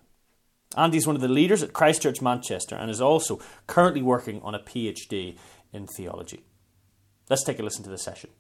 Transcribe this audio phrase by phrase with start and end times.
[0.76, 4.56] Andy is one of the leaders at Christchurch Manchester and is also currently working on
[4.56, 5.38] a PhD
[5.72, 6.44] in theology.
[7.30, 8.32] Let's take a listen to the session.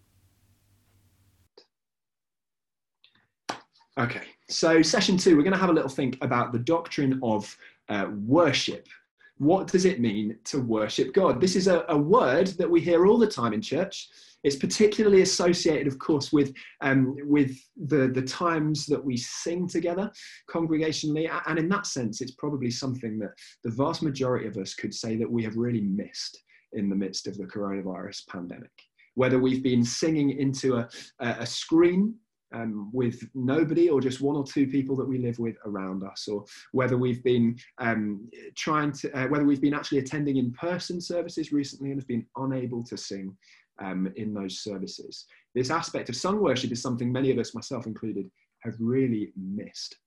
[3.99, 7.55] Okay, so session two, we're going to have a little think about the doctrine of
[7.89, 8.87] uh, worship.
[9.37, 11.39] What does it mean to worship God?
[11.39, 14.09] This is a, a, word that we hear all the time in church.
[14.43, 20.11] It's particularly associated, of course, with, um, with the, the times that we sing together
[20.49, 21.29] congregationally.
[21.45, 25.17] And in that sense, it's probably something that the vast majority of us could say
[25.17, 26.41] that we have really missed
[26.73, 28.71] in the midst of the coronavirus pandemic.
[29.15, 32.15] Whether we've been singing into a, a screen
[32.53, 36.27] um, with nobody or just one or two people that we live with around us,
[36.27, 41.01] or whether we've been um, trying to, uh, whether we've been actually attending in person
[41.01, 43.35] services recently and have been unable to sing
[43.79, 45.25] um, in those services.
[45.53, 48.29] This aspect of sung worship is something many of us, myself included,
[48.61, 49.97] have really missed.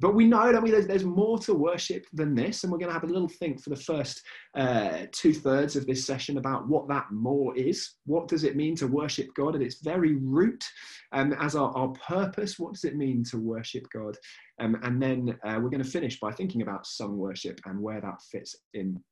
[0.00, 2.90] But we know, don't we, there's, there's more to worship than this, and we're going
[2.90, 4.22] to have a little think for the first
[4.54, 7.94] uh, two thirds of this session about what that more is.
[8.06, 10.64] What does it mean to worship God at its very root?
[11.10, 14.16] Um, as our, our purpose, what does it mean to worship God?
[14.60, 18.00] Um, and then uh, we're going to finish by thinking about sung worship and where
[18.00, 19.02] that fits in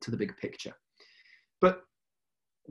[0.00, 0.74] to the big picture.
[1.60, 1.82] But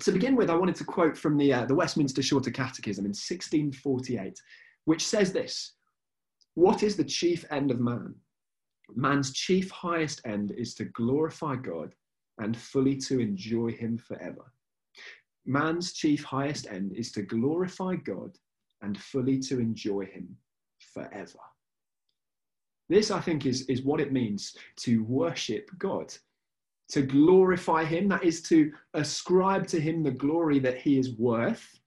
[0.02, 3.12] to begin with, I wanted to quote from the, uh, the Westminster Shorter Catechism in
[3.12, 4.38] 1648,
[4.84, 5.76] which says this
[6.56, 8.16] What is the chief end of man?
[8.96, 11.96] Man's chief highest end is to glorify God
[12.40, 14.52] and fully to enjoy him forever.
[15.46, 18.38] Man's chief highest end is to glorify God
[18.82, 20.38] and fully to enjoy him
[20.94, 21.40] forever.
[22.90, 26.14] This, I think, is, is what it means to worship God
[26.90, 31.80] to glorify him, that is to ascribe to him the glory that he is worth,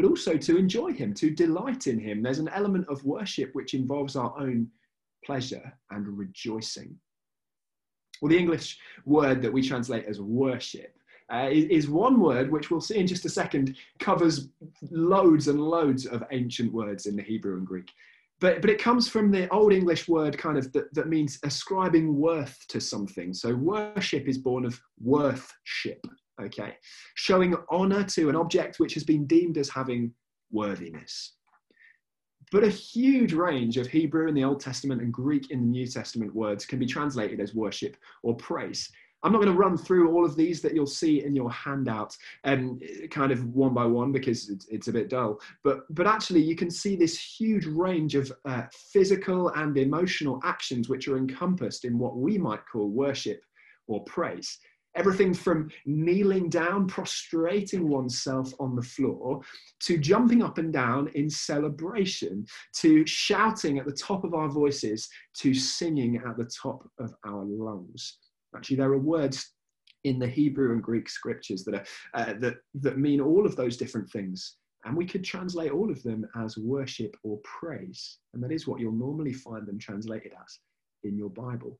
[0.00, 2.22] but also to enjoy him, to delight in him.
[2.22, 4.66] There's an element of worship which involves our own
[5.22, 6.96] pleasure and rejoicing.
[8.22, 10.96] Well, the English word that we translate as worship
[11.30, 14.48] uh, is, one word which we'll see in just a second covers
[14.90, 17.90] loads and loads of ancient words in the Hebrew and Greek
[18.40, 22.16] but but it comes from the old english word kind of that, that means ascribing
[22.16, 26.00] worth to something so worship is born of worthship
[26.40, 26.76] okay
[27.14, 30.12] showing honor to an object which has been deemed as having
[30.50, 31.34] worthiness
[32.52, 35.86] but a huge range of hebrew in the old testament and greek in the new
[35.86, 38.90] testament words can be translated as worship or praise
[39.22, 42.16] I'm not going to run through all of these that you'll see in your handout
[42.44, 45.40] and um, kind of one by one because it's, it's, a bit dull.
[45.62, 50.88] But, but actually, you can see this huge range of uh, physical and emotional actions
[50.88, 53.42] which are encompassed in what we might call worship
[53.88, 54.58] or praise.
[54.96, 59.40] Everything from kneeling down, prostrating oneself on the floor,
[59.80, 62.44] to jumping up and down in celebration,
[62.76, 65.08] to shouting at the top of our voices,
[65.38, 68.18] to singing at the top of our lungs.
[68.56, 69.52] Actually, there are words
[70.04, 71.84] in the Hebrew and Greek scriptures that, are,
[72.14, 74.56] uh, that, that mean all of those different things.
[74.84, 78.18] And we could translate all of them as worship or praise.
[78.32, 80.58] And that is what you'll normally find them translated as
[81.04, 81.78] in your Bible.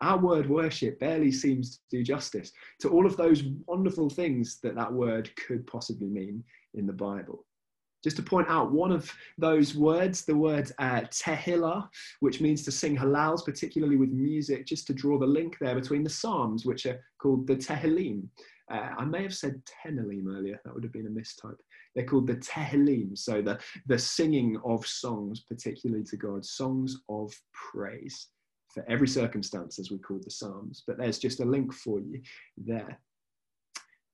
[0.00, 4.76] Our word worship barely seems to do justice to all of those wonderful things that
[4.76, 6.44] that word could possibly mean
[6.74, 7.44] in the Bible.
[8.04, 11.88] Just to point out one of those words, the word uh, tehillah,
[12.20, 16.04] which means to sing halals, particularly with music, just to draw the link there between
[16.04, 18.28] the Psalms, which are called the Tehillim.
[18.70, 21.58] Uh, I may have said Tenelim earlier, that would have been a mistype.
[21.96, 27.32] They're called the Tehillim, so the, the singing of songs, particularly to God, songs of
[27.52, 28.28] praise
[28.78, 30.84] for every circumstance, as we call the Psalms.
[30.86, 32.20] But there's just a link for you
[32.56, 32.98] there.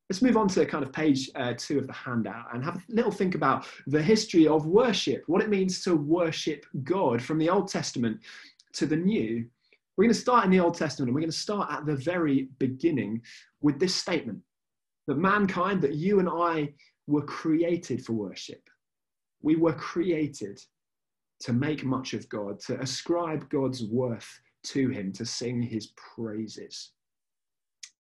[0.09, 2.83] Let's move on to kind of page uh, two of the handout and have a
[2.89, 7.49] little think about the history of worship, what it means to worship God from the
[7.49, 8.21] Old Testament
[8.75, 9.47] to the New.
[9.97, 11.97] We're going to start in the Old Testament and we're going to start at the
[11.97, 13.23] very beginning
[13.61, 14.41] with this statement
[15.07, 16.73] that mankind, that you and I
[17.07, 18.69] were created for worship.
[19.43, 20.61] We were created
[21.41, 26.91] to make much of God, to ascribe God's worth to Him, to sing His praises.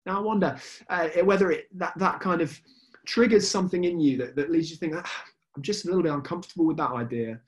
[0.07, 0.59] Now, I wonder
[0.89, 2.59] uh, whether it, that, that kind of
[3.07, 5.25] triggers something in you that, that leads you to think, ah,
[5.57, 7.41] I'm just a little bit uncomfortable with that idea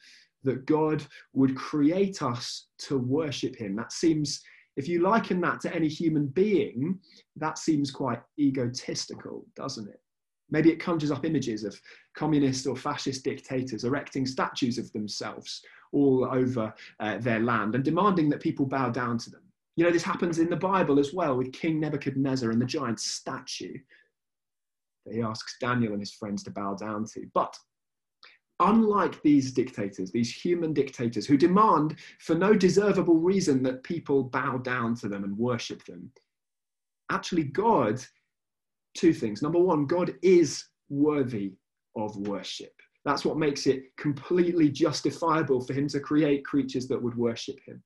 [0.43, 3.77] that God would create us to worship Him.
[3.77, 4.43] That seems,
[4.77, 6.99] if you liken that to any human being,
[7.37, 10.01] that seems quite egotistical, doesn't it?
[10.51, 11.81] Maybe it conjures up images of
[12.15, 15.63] communist or fascist dictators erecting statues of themselves
[15.93, 19.43] all over uh, their land and demanding that people bow down to them.
[19.77, 23.01] You know, this happens in the Bible as well with King Nebuchadnezzar and the giant
[23.01, 23.79] statue
[25.07, 27.27] that he asks Daniel and his friends to bow down to.
[27.35, 27.57] But
[28.61, 34.59] unlike these dictators, these human dictators who demand for no deservable reason that people bow
[34.59, 36.11] down to them and worship them,
[37.11, 38.05] actually, God,
[38.95, 39.43] two things.
[39.43, 41.55] Number one, God is worthy
[41.97, 42.80] of worship.
[43.11, 47.83] That's what makes it completely justifiable for him to create creatures that would worship him.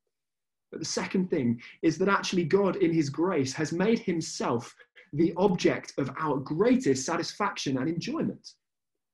[0.71, 4.75] But the second thing is that actually God, in his grace, has made himself
[5.15, 8.51] the object of our greatest satisfaction and enjoyment.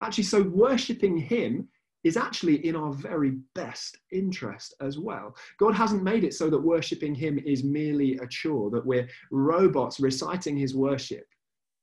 [0.02, 1.68] Actually, so worshipping him
[2.02, 5.36] is actually in our very best interest as well.
[5.60, 10.00] God hasn't made it so that worshipping him is merely a chore, that we're robots
[10.00, 11.26] reciting his worship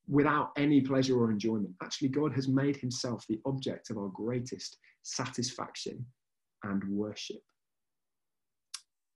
[0.08, 1.70] without any pleasure or enjoyment.
[1.82, 6.04] Actually, God has made himself the object of our greatest satisfaction
[6.64, 7.42] and worship.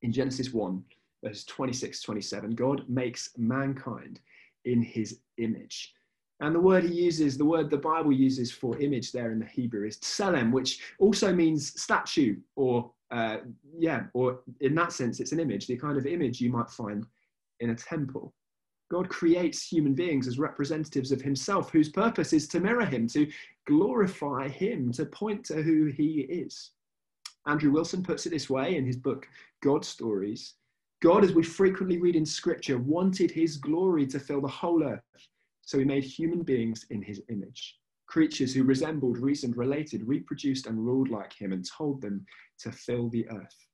[0.02, 0.82] In Genesis 1,
[1.24, 4.20] verse 26 27, God makes mankind
[4.64, 5.94] in his image.
[6.40, 9.46] And the word he uses, the word the Bible uses for image there in the
[9.46, 13.38] Hebrew is tselem, which also means statue or, uh,
[13.78, 17.06] yeah, or in that sense, it's an image, the kind of image you might find
[17.60, 18.34] in a temple.
[18.92, 23.26] God creates human beings as representatives of himself, whose purpose is to mirror him, to
[23.66, 26.72] glorify him, to point to who he is.
[27.46, 29.26] Andrew Wilson puts it this way in his book,
[29.62, 30.56] God Stories
[31.00, 35.00] God, as we frequently read in scripture, wanted his glory to fill the whole earth.
[35.62, 40.78] So he made human beings in his image, creatures who resembled, reasoned, related, reproduced, and
[40.78, 42.24] ruled like him, and told them
[42.60, 43.66] to fill the earth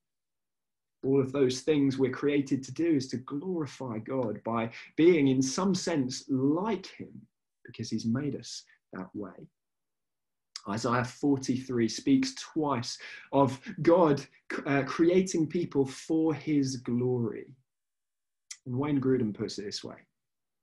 [1.04, 5.40] all of those things we're created to do is to glorify God by being, in
[5.40, 7.12] some sense, like Him,
[7.64, 9.48] because He's made us that way.
[10.68, 12.98] Isaiah 43 speaks twice
[13.32, 14.24] of God
[14.66, 17.46] uh, creating people for His glory.
[18.66, 19.96] And Wayne Grudem puts it this way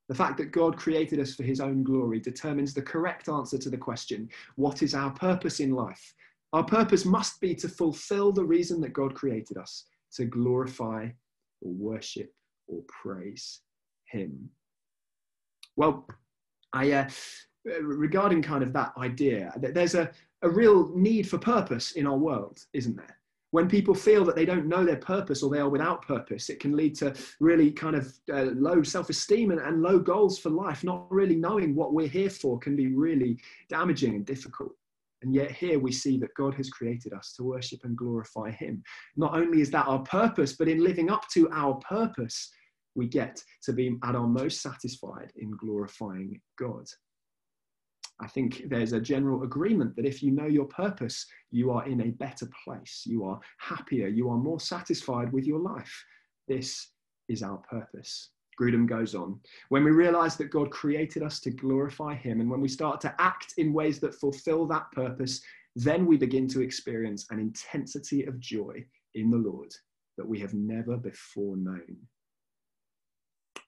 [0.08, 3.70] The fact that God created us for His own glory determines the correct answer to
[3.70, 6.14] the question what is our purpose in life?
[6.52, 9.86] Our purpose must be to fulfill the reason that God created us
[10.16, 11.08] to glorify
[11.60, 12.32] or worship
[12.66, 13.60] or praise
[14.10, 14.50] Him.
[15.76, 16.06] Well,
[16.72, 17.08] I, uh,
[17.82, 20.10] regarding kind of that idea, there's a,
[20.42, 23.18] a real need for purpose in our world, isn't there?
[23.52, 26.60] When people feel that they don't know their purpose or they are without purpose, it
[26.60, 30.50] can lead to really kind of uh, low self esteem and, and low goals for
[30.50, 30.84] life.
[30.84, 33.38] Not really knowing what we're here for can be really
[33.68, 34.72] damaging and difficult.
[35.22, 38.82] And yet, here we see that God has created us to worship and glorify Him.
[39.16, 42.50] Not only is that our purpose, but in living up to our purpose,
[42.94, 46.84] we get to be at our most satisfied in glorifying God.
[48.20, 52.00] I think there's a general agreement that if you know your purpose, you are in
[52.00, 53.02] a better place.
[53.04, 54.08] You are happier.
[54.08, 56.04] You are more satisfied with your life.
[56.48, 56.92] This
[57.28, 58.30] is our purpose.
[58.60, 59.38] Grudem goes on.
[59.68, 63.14] When we realize that God created us to glorify Him, and when we start to
[63.18, 65.42] act in ways that fulfill that purpose,
[65.74, 69.74] then we begin to experience an intensity of joy in the Lord
[70.16, 71.96] that we have never before known.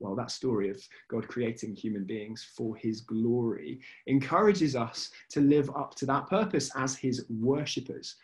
[0.01, 5.71] Well, that story of God creating human beings for his glory encourages us to live
[5.77, 8.17] up to that purpose as his worshippers,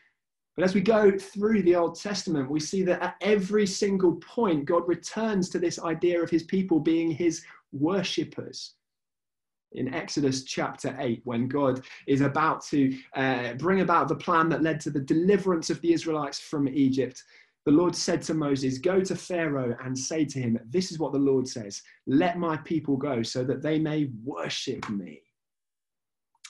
[0.56, 4.66] but as we go through the Old Testament, we see that at every single point,
[4.66, 8.75] God returns to this idea of his people being his worshippers.
[9.73, 14.62] In Exodus chapter 8, when God is about to uh, bring about the plan that
[14.62, 17.20] led to the deliverance of the Israelites from Egypt,
[17.66, 21.12] the Lord said to Moses, Go to Pharaoh and say to him, This is what
[21.12, 25.23] the Lord says Let my people go so that they may worship me.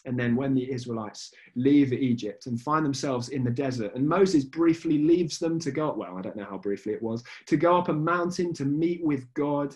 [0.05, 4.45] And then when the Israelites leave Egypt and find themselves in the desert, and Moses
[4.45, 7.79] briefly leaves them to go, well, I don't know how briefly it was, to go
[7.79, 9.75] up a mountain to meet with God.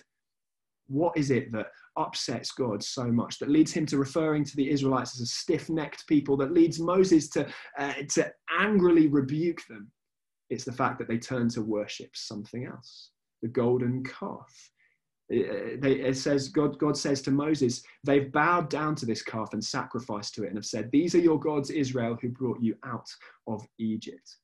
[0.88, 4.70] What is it that upsets God so much, that leads him to referring to the
[4.70, 7.46] Israelites as a stiff necked people, that leads Moses to,
[7.78, 9.90] uh, to angrily rebuke them?
[10.50, 13.10] It's the fact that they turn to worship something else,
[13.42, 14.70] the golden calf.
[15.30, 20.34] It says God, God says to Moses, they've bowed down to this calf and sacrificed
[20.34, 23.08] to it and have said, These are your gods, Israel, who brought you out
[23.46, 24.36] of Egypt.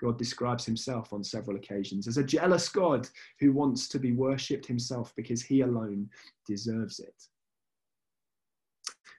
[0.00, 3.08] God describes himself on several occasions as a jealous God
[3.38, 6.08] who wants to be worshipped himself because he alone
[6.46, 7.14] deserves it.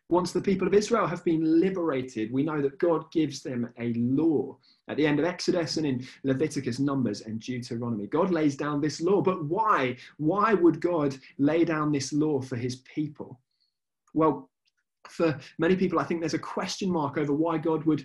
[0.10, 3.93] Once the people of Israel have been liberated, we know that God gives them a
[3.93, 4.58] law.
[4.89, 8.99] At the end of Exodus and in Leviticus, Numbers, and Deuteronomy, God lays down this
[8.99, 9.21] law.
[9.21, 9.95] But why?
[10.17, 13.39] Why would God lay down this law for his people?
[14.13, 14.49] Well,
[15.09, 18.03] for many people, I think there's a question mark over why God would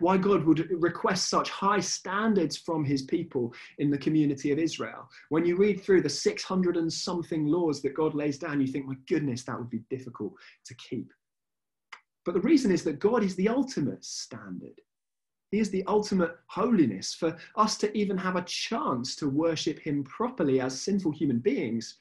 [0.00, 5.08] why God would request such high standards from his people in the community of Israel.
[5.30, 8.86] When you read through the 600 and something laws that God lays down, you think,
[8.86, 10.34] my goodness, that would be difficult
[10.66, 11.10] to keep.
[12.24, 14.78] But the reason is that God is the ultimate standard.
[15.52, 17.14] He is the ultimate holiness.
[17.14, 21.98] For us to even have a chance to worship Him properly as sinful human beings,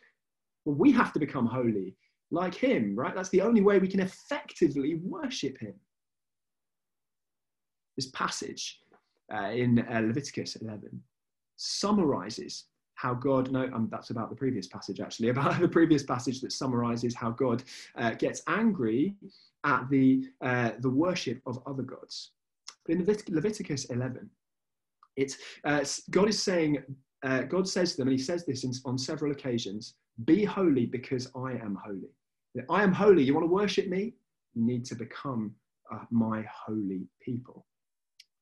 [0.65, 1.95] well, we have to become holy
[2.31, 3.13] like Him, right?
[3.13, 5.75] That's the only way we can effectively worship Him
[8.01, 8.79] this passage
[9.33, 11.01] uh, in uh, Leviticus 11
[11.57, 12.65] summarizes
[12.95, 16.51] how God, no, um, that's about the previous passage actually, about the previous passage that
[16.51, 17.63] summarizes how God
[17.97, 19.15] uh, gets angry
[19.63, 22.31] at the, uh, the worship of other gods.
[22.89, 24.29] In Levit- Leviticus 11,
[25.15, 26.83] it's, uh, God is saying,
[27.23, 29.95] uh, God says to them, and he says this in, on several occasions,
[30.25, 32.09] be holy because I am holy.
[32.69, 33.23] I am holy.
[33.23, 34.13] You want to worship me?
[34.53, 35.55] You need to become
[36.09, 37.65] my holy people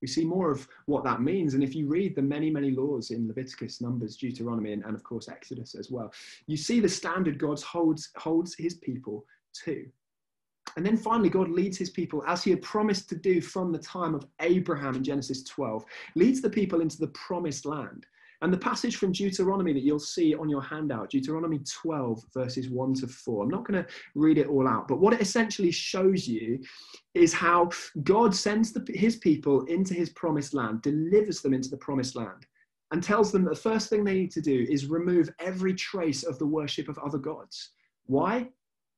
[0.02, 1.54] we see more of what that means.
[1.54, 5.04] And if you read the many, many laws in Leviticus, Numbers, Deuteronomy, and, and of
[5.04, 6.12] course Exodus as well,
[6.48, 9.26] you see the standard God holds, holds his people
[9.66, 9.86] to.
[10.76, 13.80] And then finally, God leads his people, as he had promised to do from the
[13.80, 15.86] time of Abraham in Genesis 12,
[16.16, 18.06] leads the people into the promised land.
[18.42, 22.94] And the passage from Deuteronomy that you'll see on your handout, Deuteronomy 12, verses 1
[22.96, 26.26] to 4, I'm not going to read it all out, but what it essentially shows
[26.26, 26.60] you
[27.14, 27.70] is how
[28.04, 32.46] God sends the, his people into his promised land, delivers them into the promised land,
[32.92, 36.24] and tells them that the first thing they need to do is remove every trace
[36.24, 37.72] of the worship of other gods.
[38.06, 38.48] Why?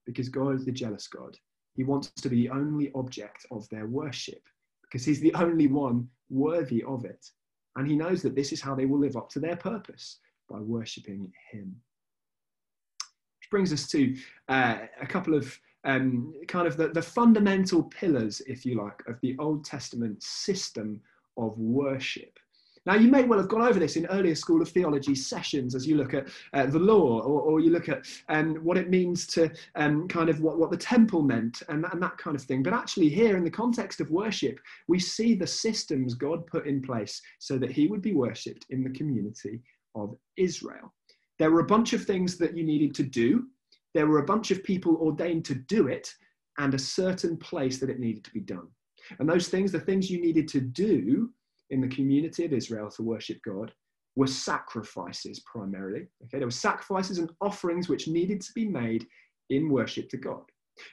[0.05, 1.35] Because God is the jealous God.
[1.73, 4.41] He wants to be the only object of their worship
[4.81, 7.25] because he's the only one worthy of it.
[7.75, 10.59] And he knows that this is how they will live up to their purpose by
[10.59, 11.75] worshipping him.
[13.39, 14.15] Which brings us to
[14.49, 19.19] uh, a couple of um, kind of the, the fundamental pillars, if you like, of
[19.21, 21.01] the Old Testament system
[21.37, 22.37] of worship.
[22.85, 25.85] Now, you may well have gone over this in earlier School of Theology sessions as
[25.85, 29.27] you look at uh, the law or, or, you look at um, what it means
[29.27, 32.63] to um, kind of what, what the temple meant and, and that kind of thing.
[32.63, 36.81] But actually, here in the context of worship, we see the systems God put in
[36.81, 39.59] place so that he would be worshipped in the community
[39.93, 40.91] of Israel.
[41.37, 43.45] There were a bunch of things that you needed to do,
[43.93, 46.11] there were a bunch of people ordained to do it,
[46.57, 48.67] and a certain place that it needed to be done.
[49.19, 51.31] And those things, the things you needed to do,
[51.71, 53.71] in the community of Israel to worship God
[54.15, 56.07] were sacrifices primarily.
[56.23, 59.07] Okay, there were sacrifices and offerings which needed to be made
[59.49, 60.43] in worship to God.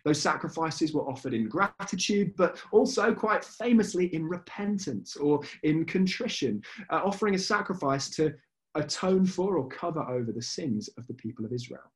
[0.04, 6.62] Those sacrifices were offered in gratitude, but also quite famously in repentance or in contrition,
[6.90, 8.34] uh, offering a sacrifice to
[8.74, 11.90] atone for or cover over the sins of the people of Israel.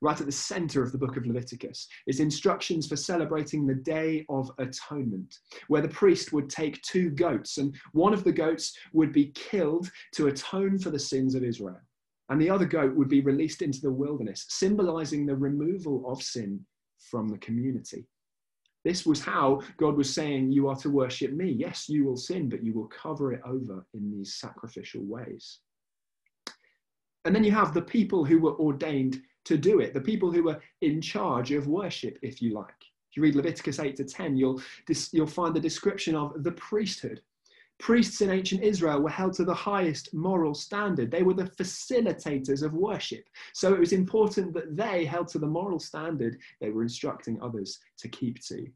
[0.00, 4.24] Right at the center of the book of Leviticus is instructions for celebrating the Day
[4.28, 5.38] of Atonement,
[5.68, 9.90] where the priest would take two goats, and one of the goats would be killed
[10.12, 11.80] to atone for the sins of Israel,
[12.28, 16.64] and the other goat would be released into the wilderness, symbolizing the removal of sin
[16.98, 18.06] from the community.
[18.84, 21.50] This was how God was saying, You are to worship me.
[21.50, 25.60] Yes, you will sin, but you will cover it over in these sacrificial ways.
[27.24, 30.44] And then you have the people who were ordained to do it, the people who
[30.44, 32.68] were in charge of worship, if you like.
[33.10, 34.62] If you read Leviticus 8 to 10, you'll,
[35.12, 37.20] you'll find the description of the priesthood.
[37.78, 41.10] Priests in ancient Israel were held to the highest moral standard.
[41.10, 43.24] They were the facilitators of worship.
[43.54, 47.80] So it was important that they held to the moral standard they were instructing others
[47.98, 48.66] to keep to.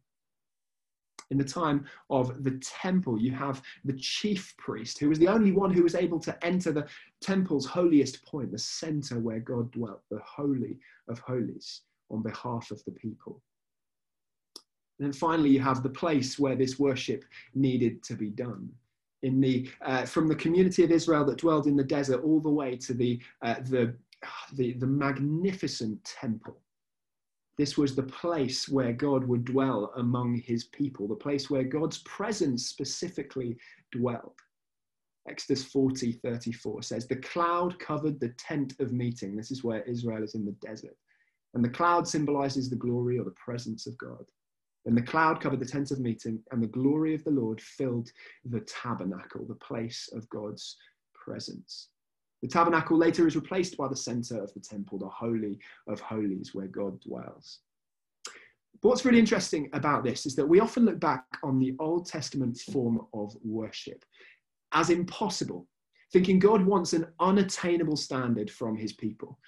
[1.30, 5.50] In the time of the temple, you have the chief priest, who was the only
[5.50, 6.86] one who was able to enter the
[7.20, 10.78] temple's holiest point, the center where God dwelt, the Holy
[11.08, 13.42] of Holies, on behalf of the people.
[14.98, 18.70] And then finally, you have the place where this worship needed to be done.
[19.22, 22.50] In the, uh, from the community of Israel that dwelled in the desert all the
[22.50, 23.96] way to the, uh, the,
[24.54, 26.58] the, the magnificent temple
[27.58, 31.98] this was the place where God would dwell among his people, the place where God's
[31.98, 33.56] presence specifically
[33.92, 34.38] dwelled.
[35.28, 39.36] Exodus 40 34 says, The cloud covered the tent of meeting.
[39.36, 40.96] This is where Israel is in the desert.
[41.54, 44.24] And the cloud symbolizes the glory or the presence of God.
[44.84, 48.10] And the cloud covered the tent of meeting, and the glory of the Lord filled
[48.44, 50.76] the tabernacle, the place of God's
[51.12, 51.88] presence.
[52.46, 56.54] The tabernacle later is replaced by the center of the temple, the Holy of Holies,
[56.54, 57.58] where God dwells.
[58.82, 62.56] What's really interesting about this is that we often look back on the Old Testament
[62.56, 64.04] form of worship
[64.70, 65.66] as impossible,
[66.12, 69.40] thinking God wants an unattainable standard from his people.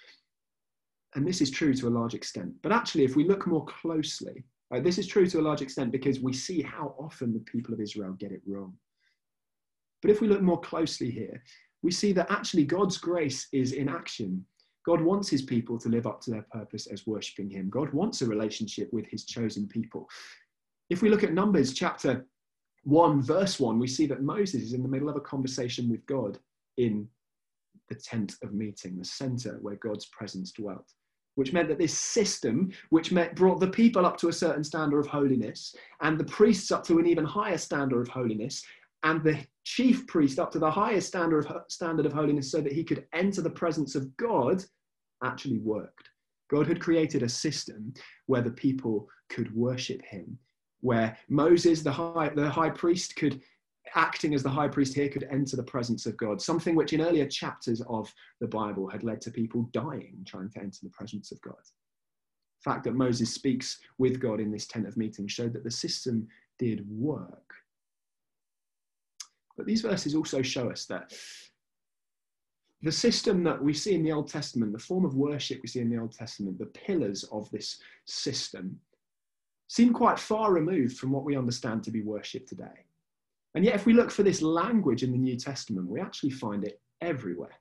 [1.15, 2.53] And this is true to a large extent.
[2.65, 5.93] But actually, if we look more closely, right, this is true to a large extent
[5.93, 8.75] because we see how often the people of Israel get it wrong.
[10.03, 11.45] But if we look more closely here,
[11.83, 14.45] we see that actually God's grace is in action.
[14.87, 17.69] God wants his people to live up to their purpose as worshipping him.
[17.69, 20.09] God wants a relationship with his chosen people.
[20.91, 22.27] If we look at Numbers chapter
[22.85, 26.07] 1, verse 1, we see that Moses is in the middle of a conversation with
[26.07, 26.39] God
[26.79, 27.07] in
[27.89, 30.93] the tent of meeting, the center where God's presence dwelt.
[31.35, 35.07] Which meant that this system, which brought the people up to a certain standard of
[35.07, 38.65] holiness, and the priests up to an even higher standard of holiness,
[39.03, 42.73] and the chief priest up to the highest standard of, standard of holiness so that
[42.73, 44.65] he could enter the presence of God
[45.23, 46.11] actually worked.
[46.51, 47.93] God had created a system
[48.27, 50.39] where the people could worship him,
[50.81, 53.41] where Moses, the high, the high priest, could,
[53.95, 57.03] acting as the high priest here, could enter the presence of God, something which in
[57.03, 61.31] earlier chapters of the Bible had led to people dying trying to enter the presence
[61.31, 61.55] of God.
[62.65, 65.71] The fact that Moses speaks with God in this tent of meeting showed that the
[65.71, 66.27] system
[66.59, 67.55] did work.
[69.59, 71.13] But these verses also show us that
[72.81, 75.81] the system that we see in the Old Testament, the form of worship we see
[75.81, 78.81] in the Old Testament, the pillars of this system,
[79.67, 82.87] seem quite far removed from what we understand to be worship today.
[83.57, 86.65] And yet, if we look for this language in the New Testament, we actually find
[86.65, 87.57] it everywhere.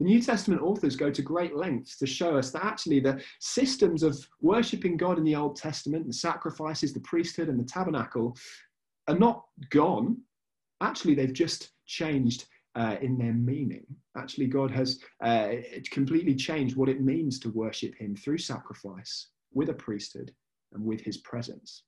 [0.00, 4.02] The New Testament authors go to great lengths to show us that actually the systems
[4.02, 8.34] of worshipping God in the Old Testament, the sacrifices, the priesthood, and the tabernacle,
[9.08, 10.16] are not gone.
[10.84, 12.44] Actually, they've just changed
[12.76, 13.86] uh, in their meaning.
[14.18, 15.54] Actually, God has uh,
[15.90, 20.30] completely changed what it means to worship Him through sacrifice, with a priesthood,
[20.74, 21.84] and with His presence.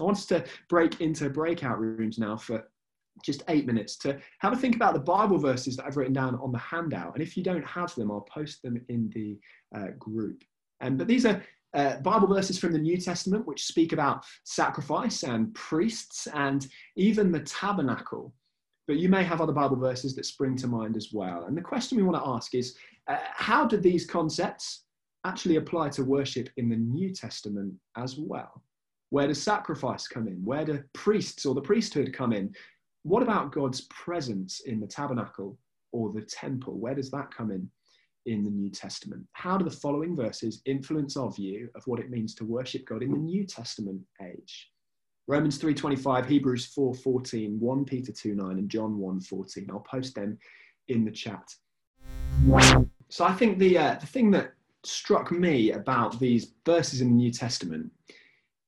[0.00, 2.68] I want us to break into breakout rooms now for
[3.24, 6.34] just eight minutes to have a think about the Bible verses that I've written down
[6.36, 7.14] on the handout.
[7.14, 9.38] And if you don't have them, I'll post them in the
[9.76, 10.42] uh, group.
[10.80, 11.42] Um, but these are
[11.74, 17.30] uh, Bible verses from the New Testament which speak about sacrifice and priests and even
[17.30, 18.34] the tabernacle
[18.90, 21.44] but you may have other Bible verses that spring to mind as well.
[21.44, 22.74] And the question we want to ask is
[23.06, 24.82] uh, how do these concepts
[25.24, 28.64] actually apply to worship in the New Testament as well?
[29.10, 30.44] Where does sacrifice come in?
[30.44, 32.52] Where do priests or the priesthood come in?
[33.04, 35.56] What about God's presence in the tabernacle
[35.92, 36.76] or the temple?
[36.76, 37.70] Where does that come in
[38.26, 39.24] in the New Testament?
[39.34, 43.04] How do the following verses influence our view of what it means to worship God
[43.04, 44.68] in the New Testament age?
[45.30, 49.70] Romans 3.25, Hebrews 4.14, 1 Peter 2.9 and John 1.14.
[49.70, 50.36] I'll post them
[50.88, 51.54] in the chat.
[53.10, 57.14] So I think the, uh, the thing that struck me about these verses in the
[57.14, 57.92] New Testament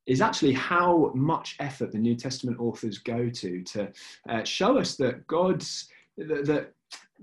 [0.06, 3.92] is actually how much effort the New Testament authors go to to
[4.28, 6.68] uh, show us that God's that, the,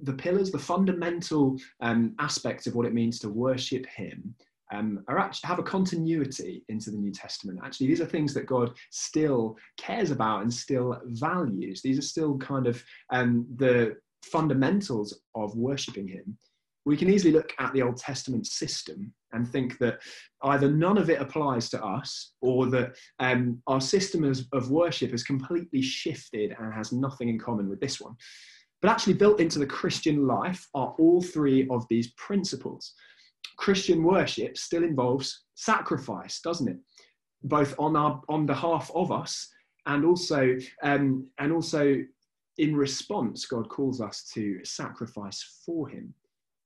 [0.04, 4.36] the pillars, the fundamental um, aspects of what it means to worship Him
[4.72, 7.60] um, are actually have a continuity into the New Testament.
[7.64, 11.82] Actually, these are things that God still cares about and still values.
[11.82, 16.38] These are still kind of um, the fundamentals of worshiping Him.
[16.86, 20.00] We can easily look at the Old Testament system and think that
[20.44, 25.12] either none of it applies to us or that um, our system of, of worship
[25.12, 28.16] has completely shifted and has nothing in common with this one.
[28.82, 32.94] But actually, built into the Christian life are all three of these principles.
[33.58, 36.78] Christian worship still involves sacrifice, doesn't it?
[37.44, 39.50] Both on our on behalf of us
[39.86, 41.98] and also um, and also
[42.58, 46.14] in response, God calls us to sacrifice for Him.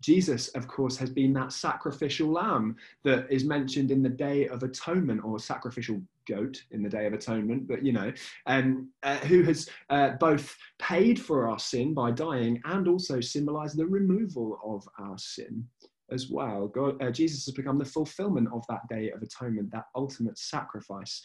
[0.01, 4.62] Jesus, of course, has been that sacrificial lamb that is mentioned in the Day of
[4.62, 8.12] Atonement, or sacrificial goat in the Day of Atonement, but you know,
[8.45, 13.77] um, uh, who has uh, both paid for our sin by dying and also symbolized
[13.77, 15.65] the removal of our sin
[16.13, 16.67] as well.
[16.67, 21.21] God, uh, Jesus has become the fulfillment of that day of atonement, that ultimate sacrifice.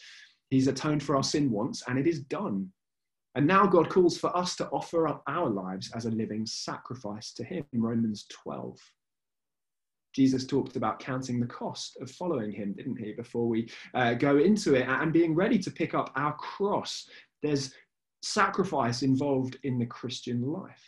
[0.49, 2.69] He's atoned for our sin once, and it is done.
[3.35, 7.31] And now God calls for us to offer up our lives as a living sacrifice
[7.33, 8.77] to Him Romans 12.
[10.15, 14.37] Jesus talked about counting the cost of following Him, didn't He, before we uh, go
[14.37, 17.07] into it and being ready to pick up our cross.
[17.43, 17.73] There's
[18.21, 20.83] sacrifice involved in the Christian life.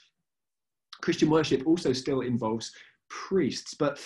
[1.01, 2.71] Christian worship also still involves
[3.11, 3.73] priests.
[3.73, 3.99] But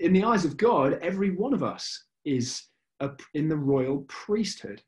[0.00, 2.64] in the eyes of God, every one of us is
[3.00, 4.82] a, in the royal priesthood.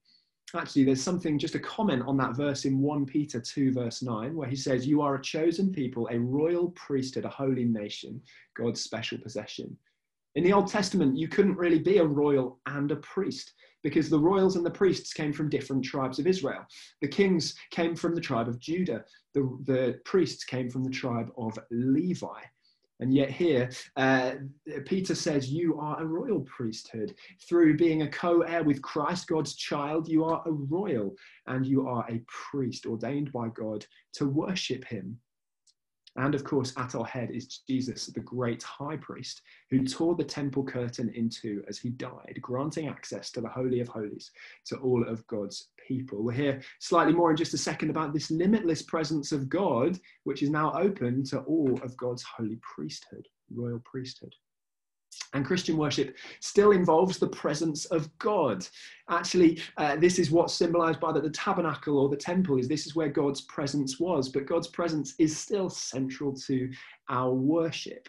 [0.54, 4.36] Actually, there's something, just a comment on that verse in 1 Peter 2, verse 9,
[4.36, 8.20] where he says, You are a chosen people, a royal priesthood, a holy nation,
[8.54, 9.74] God's special possession.
[10.34, 14.18] In the Old Testament, you couldn't really be a royal and a priest because the
[14.18, 16.64] royals and the priests came from different tribes of Israel.
[17.00, 21.30] The kings came from the tribe of Judah, the, the priests came from the tribe
[21.36, 22.40] of Levi.
[23.00, 24.34] And yet, here, uh,
[24.86, 27.14] Peter says, You are a royal priesthood.
[27.48, 31.14] Through being a co heir with Christ, God's child, you are a royal
[31.46, 35.18] and you are a priest ordained by God to worship him
[36.16, 40.24] and of course, at our head is Jesus, the great high priest, who tore the
[40.24, 44.30] temple curtain in two as he died, granting access to the Holy of Holies
[44.66, 46.22] to all of God's people.
[46.22, 50.42] We'll hear slightly more in just a second about this limitless presence of God, which
[50.42, 54.34] is now open to all of God's holy priesthood, royal priesthood.
[55.34, 58.66] And Christian worship still involves the presence of God.
[59.08, 62.86] Actually, uh, this is what's symbolized by the, the, tabernacle or the temple is this
[62.86, 66.70] is where God's presence was, but God's presence is still central to
[67.08, 68.08] our worship.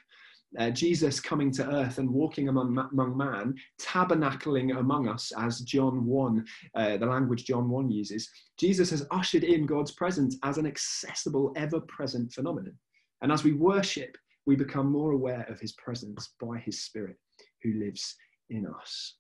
[0.59, 6.05] Uh, Jesus coming to earth and walking among, among man, tabernacling among us, as John
[6.05, 10.67] 1, uh, the language John 1 uses, Jesus has ushered in God's presence as an
[10.67, 12.77] accessible, ever present phenomenon.
[13.23, 17.17] And as we worship, we become more aware of his presence by his spirit
[17.61, 18.15] who lives
[18.49, 19.15] in us.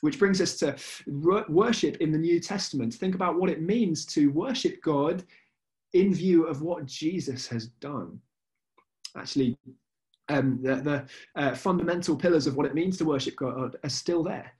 [0.00, 0.76] Which brings us to
[1.48, 2.94] worship in the New Testament.
[2.94, 5.24] Think about what it means to worship God
[5.92, 8.18] in view of what Jesus has done.
[9.16, 9.56] Actually,
[10.28, 11.06] um, the, the
[11.40, 14.52] uh, fundamental pillars of what it means to worship God are still there.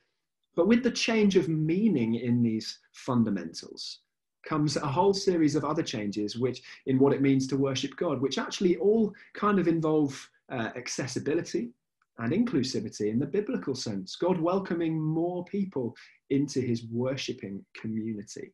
[0.54, 4.00] But with the change of meaning in these fundamentals,
[4.44, 8.20] comes a whole series of other changes which in what it means to worship god
[8.20, 11.70] which actually all kind of involve uh, accessibility
[12.18, 15.94] and inclusivity in the biblical sense god welcoming more people
[16.30, 18.52] into his worshipping community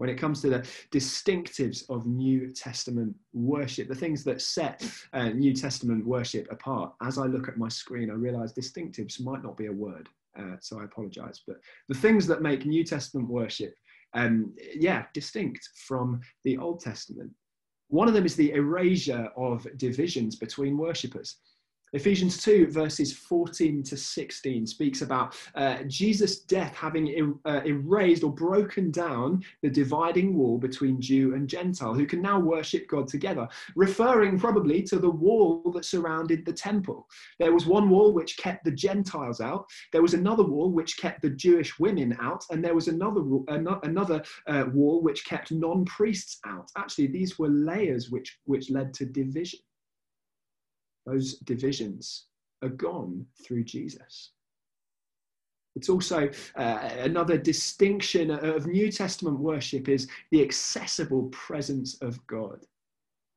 [0.00, 5.28] when it comes to the distinctives of New Testament worship, the things that set uh,
[5.28, 9.58] New Testament worship apart, as I look at my screen, I realize distinctives might not
[9.58, 11.42] be a word, uh, so I apologize.
[11.46, 11.56] But
[11.90, 13.74] the things that make New Testament worship
[14.14, 17.30] um, yeah, distinct from the Old Testament.
[17.88, 21.36] One of them is the erasure of divisions between worshippers.
[21.92, 28.22] Ephesians 2, verses 14 to 16, speaks about uh, Jesus' death having er- uh, erased
[28.22, 33.08] or broken down the dividing wall between Jew and Gentile, who can now worship God
[33.08, 37.08] together, referring probably to the wall that surrounded the temple.
[37.40, 41.22] There was one wall which kept the Gentiles out, there was another wall which kept
[41.22, 46.38] the Jewish women out, and there was another, another uh, wall which kept non priests
[46.46, 46.70] out.
[46.76, 49.58] Actually, these were layers which, which led to division
[51.06, 52.26] those divisions
[52.62, 54.32] are gone through Jesus.
[55.76, 62.64] It's also uh, another distinction of New Testament worship is the accessible presence of God.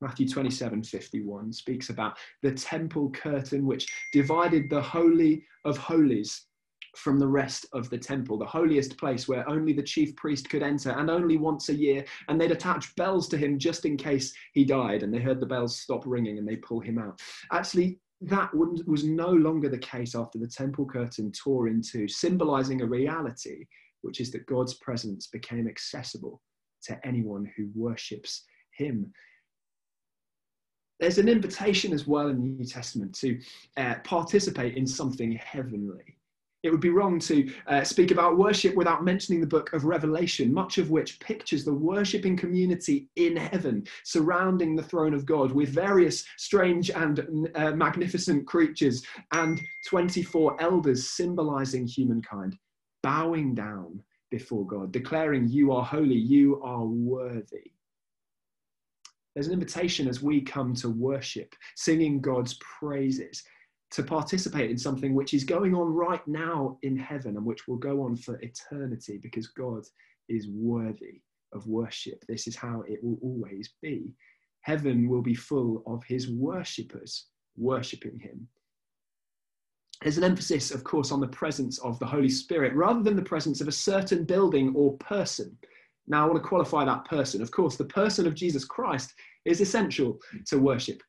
[0.02, 6.48] Matthew 27 51 speaks about the temple curtain which divided the Holy of Holies
[6.96, 10.64] from the rest of the temple, the holiest place where only the chief priest could
[10.64, 12.06] enter and only once a year.
[12.28, 15.04] And they'd attach bells to him just in case he died.
[15.04, 17.22] And they heard the bells stop ringing and they pull him out.
[17.52, 22.82] Actually, that was no longer the case after the temple curtain tore in two, symbolizing
[22.82, 23.66] a reality,
[24.02, 26.42] which is that God's presence became accessible
[26.84, 28.46] to anyone who worships
[28.78, 29.12] him
[31.00, 33.38] there's an invitation as well in the New Testament to
[33.76, 36.18] uh, participate in something heavenly.
[36.64, 40.54] It would be wrong to uh, speak about worship without mentioning the book of Revelation,
[40.54, 45.70] much of which pictures the worshipping community in heaven surrounding the throne of God with
[45.70, 52.58] various strange and uh, magnificent creatures and 24 elders symbolizing humankind,
[53.02, 57.74] bowing down before God, declaring, You are holy, you are worthy.
[59.36, 63.44] There's an invitation as we come to worship, singing God's praises
[63.94, 67.78] to participate in something which is going on right now in heaven and which will
[67.78, 69.84] go on for eternity because God
[70.30, 71.22] is worthy
[71.54, 72.24] of worship.
[72.28, 74.12] This is how it will always be.
[74.62, 78.48] Heaven will be full of his worshippers worshipping him.
[80.02, 83.22] There's an emphasis, of course, on the presence of the Holy Spirit rather than the
[83.22, 85.56] presence of a certain building or person.
[86.08, 87.44] Now, I want to qualify that person.
[87.44, 89.14] Of course, the person of Jesus Christ
[89.46, 91.02] is essential to worship.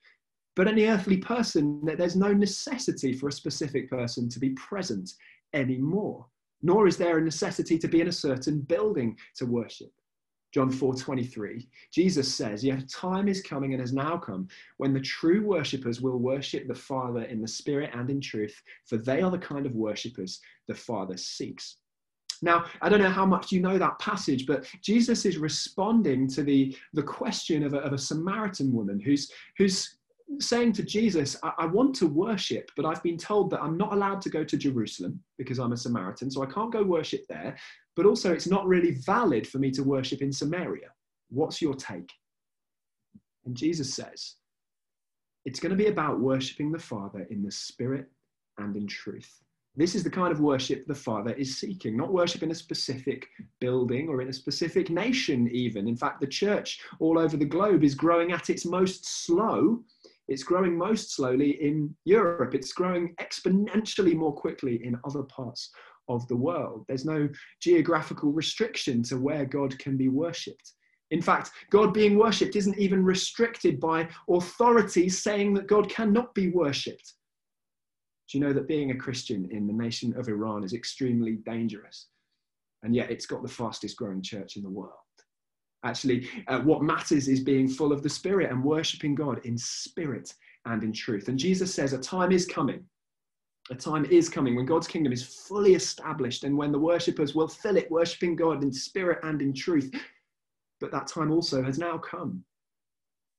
[0.56, 5.12] But any earthly person, there's no necessity for a specific person to be present
[5.52, 6.26] anymore,
[6.62, 9.92] nor is there a necessity to be in a certain building to worship.
[10.52, 15.00] John 4:23, Jesus says, "Yet a time is coming and has now come when the
[15.00, 19.32] true worshippers will worship the Father in the spirit and in truth, for they are
[19.32, 21.78] the kind of worshippers the Father seeks."
[22.40, 26.44] Now, I don't know how much you know that passage, but Jesus is responding to
[26.44, 29.96] the, the question of a, of a Samaritan woman who's, who's
[30.40, 33.92] saying to Jesus, I, I want to worship, but I've been told that I'm not
[33.92, 37.56] allowed to go to Jerusalem because I'm a Samaritan, so I can't go worship there.
[37.96, 40.88] But also, it's not really valid for me to worship in Samaria.
[41.30, 42.10] What's your take?
[43.44, 44.34] And Jesus says,
[45.44, 48.10] it's going to be about worshiping the Father in the Spirit
[48.58, 49.42] and in truth.
[49.76, 53.26] This is the kind of worship the Father is seeking, not worship in a specific
[53.60, 55.88] building or in a specific nation, even.
[55.88, 59.82] In fact, the church all over the globe is growing at its most slow.
[60.28, 62.54] It's growing most slowly in Europe.
[62.54, 65.70] It's growing exponentially more quickly in other parts
[66.08, 66.84] of the world.
[66.88, 67.28] There's no
[67.60, 70.72] geographical restriction to where God can be worshipped.
[71.10, 76.50] In fact, God being worshipped isn't even restricted by authorities saying that God cannot be
[76.50, 77.14] worshipped.
[78.30, 82.08] Do you know that being a Christian in the nation of Iran is extremely dangerous?
[82.82, 85.03] And yet it's got the fastest growing church in the world.
[85.84, 90.34] Actually, uh, what matters is being full of the Spirit and worshipping God in spirit
[90.64, 91.28] and in truth.
[91.28, 92.82] And Jesus says a time is coming.
[93.70, 97.48] A time is coming when God's kingdom is fully established and when the worshippers will
[97.48, 99.90] fill it, worshipping God in spirit and in truth.
[100.80, 102.44] But that time also has now come.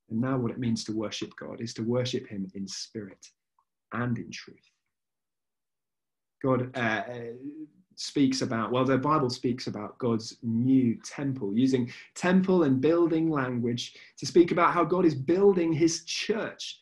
[0.09, 3.27] And now, what it means to worship God is to worship Him in spirit
[3.91, 4.69] and in truth.
[6.43, 7.03] God uh,
[7.95, 13.95] speaks about, well, the Bible speaks about God's new temple, using temple and building language
[14.17, 16.81] to speak about how God is building his church.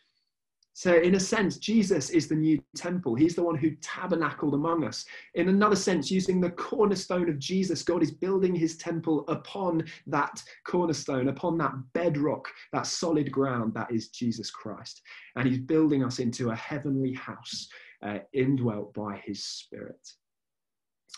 [0.76, 3.14] So, in a sense, Jesus is the new temple.
[3.14, 5.06] He's the one who tabernacled among us.
[5.36, 10.42] In another sense, using the cornerstone of Jesus, God is building his temple upon that
[10.66, 15.04] cornerstone, upon that bedrock, that solid ground that is Jesus Christ.
[15.36, 17.70] And he's building us into a heavenly house
[18.02, 20.12] uh, indwelt by his spirit.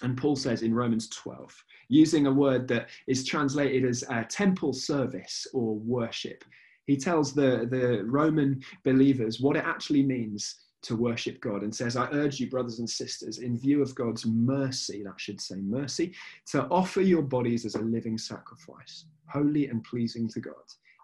[0.02, 4.74] And Paul says in Romans 12, using a word that is translated as uh, temple
[4.74, 6.44] service or worship,
[6.86, 11.96] he tells the, the Roman believers what it actually means to worship God and says,
[11.96, 16.14] I urge you, brothers and sisters, in view of God's mercy, that should say mercy,
[16.48, 20.54] to offer your bodies as a living sacrifice, holy and pleasing to God.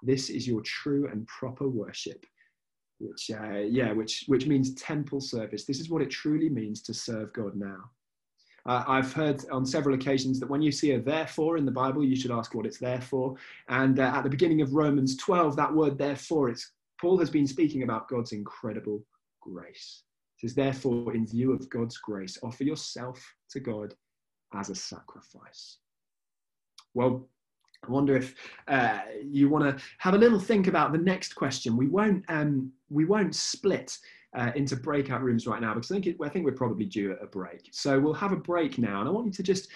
[0.04, 2.26] This is your true and proper worship
[3.02, 5.66] which uh, yeah, which which means temple service.
[5.66, 7.90] This is what it truly means to serve God now.
[8.66, 12.04] Uh, I've heard on several occasions that when you see a therefore in the Bible,
[12.04, 13.36] you should ask what it's there for.
[13.70, 17.48] And uh, at the beginning of Romans 12, that word therefore, it's Paul has been
[17.48, 19.04] speaking about God's incredible
[19.42, 20.04] grace.
[20.38, 23.20] It says, therefore, in view of God's grace, offer yourself
[23.52, 23.96] to God
[24.54, 25.78] as a sacrifice.
[26.94, 27.28] Well,
[27.88, 28.36] I wonder if
[28.68, 31.76] uh, you want to have a little think about the next question.
[31.76, 33.98] We won't um, we won't split
[34.38, 37.12] uh, into breakout rooms right now because I think it, I think we're probably due
[37.12, 37.70] at a break.
[37.72, 39.70] So we'll have a break now, and I want you to just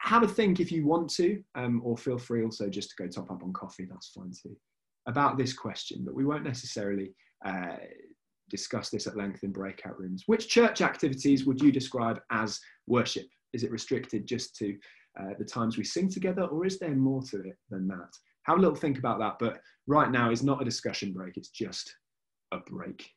[0.00, 3.08] have a think if you want to, um, or feel free also just to go
[3.08, 3.86] top up on coffee.
[3.90, 4.56] That's fine too.
[5.06, 7.12] About this question, but we won't necessarily
[7.44, 7.76] uh,
[8.50, 10.24] discuss this at length in breakout rooms.
[10.26, 13.26] Which church activities would you describe as worship?
[13.52, 14.76] Is it restricted just to
[15.18, 18.10] uh, the times we sing together, or is there more to it than that?
[18.44, 19.36] Have a little think about that.
[19.40, 21.94] But right now is not a discussion break; it's just
[22.52, 23.10] a break,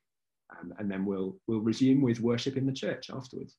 [0.59, 3.55] um, and then we'll we'll resume with worship in the church afterwards.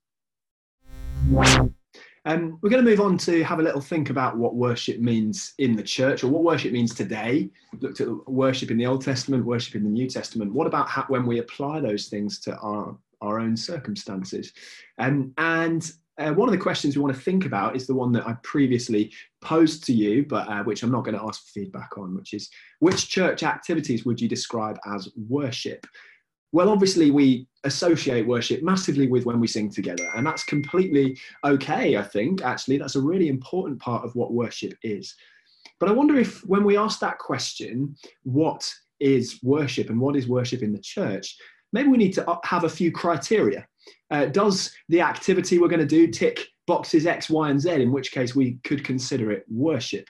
[2.24, 5.54] Um, we're going to move on to have a little think about what worship means
[5.58, 7.50] in the church or what worship means today.
[7.72, 10.52] We've looked at worship in the Old Testament, worship in the New Testament.
[10.52, 14.52] What about how, when we apply those things to our, our own circumstances?
[14.98, 18.12] Um, and uh, one of the questions we want to think about is the one
[18.12, 21.52] that I previously posed to you, but uh, which I'm not going to ask for
[21.52, 25.86] feedback on, which is which church activities would you describe as worship?
[26.52, 31.96] Well, obviously, we associate worship massively with when we sing together, and that's completely okay,
[31.96, 32.42] I think.
[32.42, 35.14] Actually, that's a really important part of what worship is.
[35.80, 40.28] But I wonder if when we ask that question, what is worship and what is
[40.28, 41.36] worship in the church,
[41.72, 43.66] maybe we need to uh, have a few criteria
[44.10, 47.90] uh, does the activity we're going to do tick boxes X, Y, and Z, in
[47.92, 50.06] which case we could consider it worship?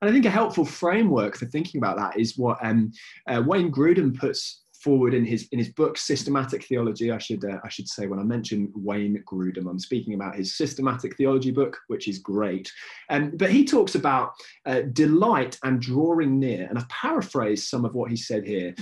[0.00, 2.92] And I think a helpful framework for thinking about that is what um,
[3.28, 7.58] uh, Wayne Grudem puts forward in his in his book systematic theology i should uh,
[7.64, 11.78] i should say when i mention wayne grudem i'm speaking about his systematic theology book
[11.88, 12.70] which is great
[13.10, 14.32] um, but he talks about
[14.66, 18.74] uh, delight and drawing near and i've paraphrased some of what he said here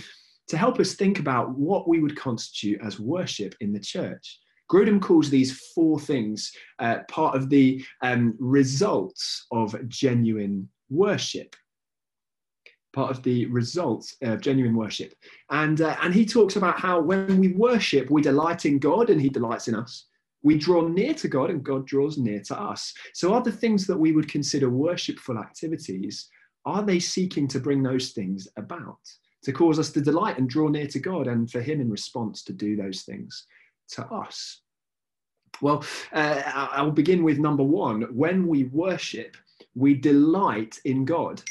[0.48, 4.40] to help us think about what we would constitute as worship in the church.
[4.70, 11.54] Grudem calls these four things uh, part of the um, results of genuine worship.
[12.94, 15.14] Part of the results of genuine worship.
[15.50, 19.20] And, uh, and he talks about how when we worship, we delight in God and
[19.20, 20.06] he delights in us.
[20.42, 22.94] We draw near to God and God draws near to us.
[23.14, 26.28] So, are the things that we would consider worshipful activities,
[26.66, 28.98] are they seeking to bring those things about?
[29.44, 32.42] to cause us to delight and draw near to God, and for Him in response
[32.44, 33.46] to do those things
[33.90, 34.60] to us.
[35.60, 38.02] Well, uh, I'll begin with number one.
[38.14, 39.36] When we worship,
[39.74, 41.42] we delight in God.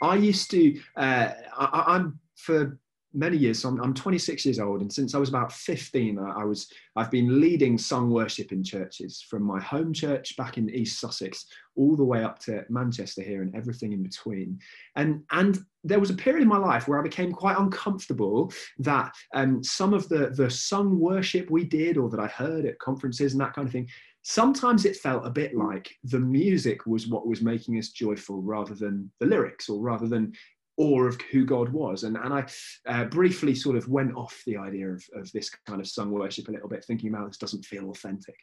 [0.00, 2.78] I used to, uh, I, I'm for
[3.16, 3.60] many years.
[3.60, 6.70] So I'm, I'm 26 years old, and since I was about 15, I, I, was
[6.94, 11.46] I've been leading sung worship in churches from my home church back in East Sussex
[11.74, 14.58] all the way up to Manchester here and everything in between.
[14.94, 19.14] And and there was a period in my life where I became quite uncomfortable that
[19.34, 23.32] um, some of the the sung worship we did or that I heard at conferences
[23.32, 23.88] and that kind of thing.
[24.28, 28.74] Sometimes it felt a bit like the music was what was making us joyful rather
[28.74, 30.32] than the lyrics or rather than
[30.76, 32.04] awe of who God was.
[32.04, 32.46] And, and I
[32.86, 36.48] uh, briefly sort of went off the idea of, of this kind of sung worship
[36.48, 38.36] a little bit, thinking about this doesn't feel authentic.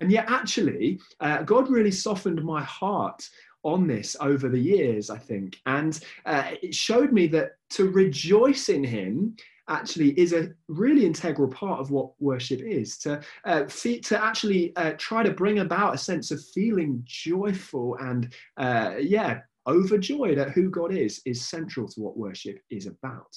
[0.00, 3.28] And yet, actually, uh, God really softened my heart
[3.64, 5.60] on this over the years, I think.
[5.66, 9.36] And uh, it showed me that to rejoice in Him
[9.68, 14.92] actually is a really integral part of what worship is to uh, to actually uh,
[14.96, 20.70] try to bring about a sense of feeling joyful and uh, yeah overjoyed at who
[20.70, 23.34] God is, is central to what worship is about.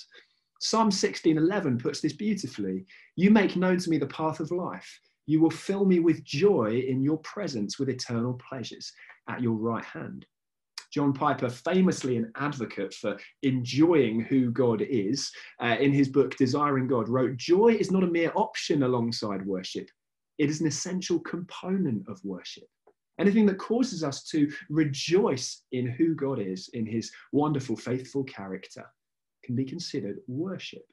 [0.60, 2.86] Psalm 16:11 puts this beautifully.
[3.16, 5.00] You make known to me the path of life.
[5.26, 8.92] You will fill me with joy in your presence with eternal pleasures
[9.28, 10.26] at your right hand.
[10.92, 16.88] John Piper, famously an advocate for enjoying who God is, uh, in his book Desiring
[16.88, 19.90] God, wrote Joy is not a mere option alongside worship,
[20.38, 22.68] it is an essential component of worship.
[23.20, 28.86] Anything that causes us to rejoice in who God is, in his wonderful, faithful character,
[29.44, 30.86] can be considered worship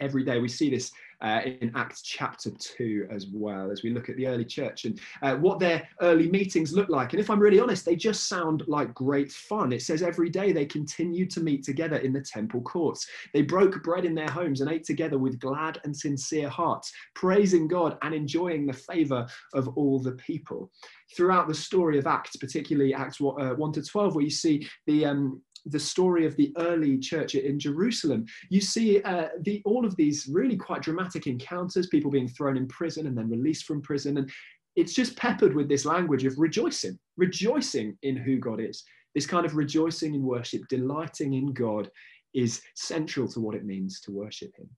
[0.00, 0.38] every day.
[0.38, 4.26] We see this uh, in Acts chapter 2 as well, as we look at the
[4.26, 7.12] early church and uh, what their early meetings look like.
[7.12, 9.72] And if I'm really honest, they just sound like great fun.
[9.72, 13.06] It says every day they continued to meet together in the temple courts.
[13.32, 17.68] They broke bread in their homes and ate together with glad and sincere hearts, praising
[17.68, 20.70] God and enjoying the favor of all the people.
[21.16, 25.06] Throughout the story of Acts, particularly Acts 1 uh, to 12, where you see the
[25.06, 29.96] um, the story of the early church in Jerusalem, you see uh, the, all of
[29.96, 34.18] these really quite dramatic encounters, people being thrown in prison and then released from prison.
[34.18, 34.30] And
[34.76, 38.84] it's just peppered with this language of rejoicing, rejoicing in who God is.
[39.14, 41.90] This kind of rejoicing in worship, delighting in God,
[42.34, 44.68] is central to what it means to worship Him.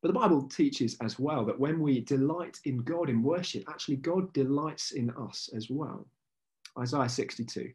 [0.00, 3.96] But the Bible teaches as well that when we delight in God in worship, actually
[3.96, 6.06] God delights in us as well.
[6.78, 7.72] Isaiah 62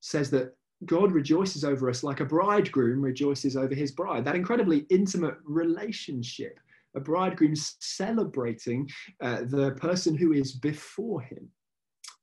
[0.00, 0.54] says that
[0.86, 4.24] God rejoices over us like a bridegroom rejoices over his bride.
[4.24, 6.58] That incredibly intimate relationship,
[6.96, 8.88] a bridegroom celebrating
[9.20, 11.48] uh, the person who is before him.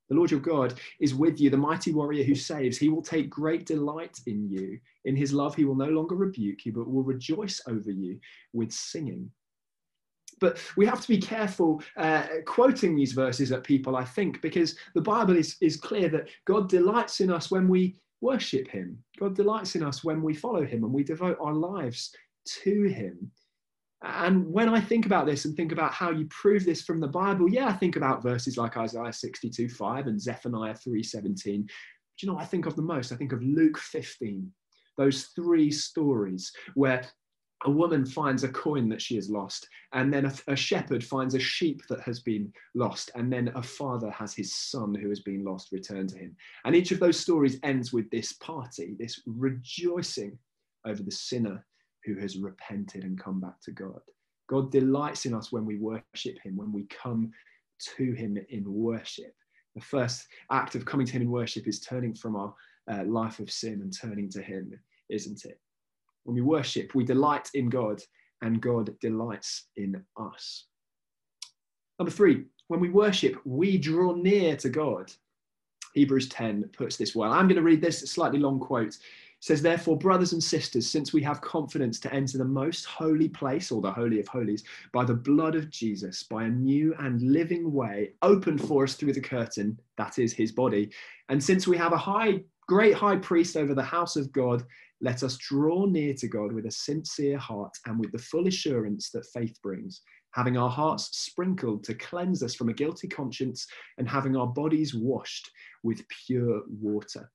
[0.09, 2.77] The Lord your God is with you, the mighty warrior who saves.
[2.77, 4.79] He will take great delight in you.
[5.05, 8.19] In his love, he will no longer rebuke you, but will rejoice over you
[8.53, 9.29] with singing.
[10.39, 14.75] But we have to be careful uh, quoting these verses at people, I think, because
[14.93, 18.97] the Bible is, is clear that God delights in us when we worship him.
[19.19, 22.11] God delights in us when we follow him and we devote our lives
[22.63, 23.31] to him.
[24.03, 27.07] And when I think about this and think about how you prove this from the
[27.07, 31.63] Bible, yeah, I think about verses like Isaiah 62 5 and Zephaniah 3 17.
[31.63, 33.11] But you know I think of the most?
[33.11, 34.51] I think of Luke 15,
[34.97, 37.03] those three stories where
[37.65, 41.33] a woman finds a coin that she has lost, and then a, a, shepherd finds
[41.33, 45.21] a sheep that has been lost, and then a father has his son who has
[45.21, 46.35] been lost returned to him.
[46.65, 50.37] And each of those stories ends with this party, this rejoicing
[50.85, 51.65] over the sinner
[52.05, 54.01] who has repented and come back to God.
[54.47, 57.31] God delights in us when we worship him, when we come
[57.97, 59.33] to him in worship.
[59.75, 62.53] The first act of coming to him in worship is turning from our
[62.89, 65.59] uh, life of sin and turning to him, isn't it?
[66.27, 68.01] When we worship, we delight in God
[68.41, 70.65] and God delights in us.
[71.97, 75.09] Number three, when we worship, we draw near to God.
[75.93, 77.31] Hebrews 10 puts this well.
[77.31, 78.89] I'm going to read this slightly long quote.
[78.89, 78.99] It
[79.39, 83.71] says, Therefore, brothers and sisters, since we have confidence to enter the most holy place,
[83.71, 87.71] or the Holy of Holies, by the blood of Jesus, by a new and living
[87.71, 90.91] way opened for us through the curtain, that is his body.
[91.29, 94.65] And since we have a high, great high priest over the house of God,
[95.01, 99.09] let us draw near to God with a sincere heart and with the full assurance
[99.11, 103.67] that faith brings, having our hearts sprinkled to cleanse us from a guilty conscience
[103.97, 105.51] and having our bodies washed
[105.83, 107.31] with pure water.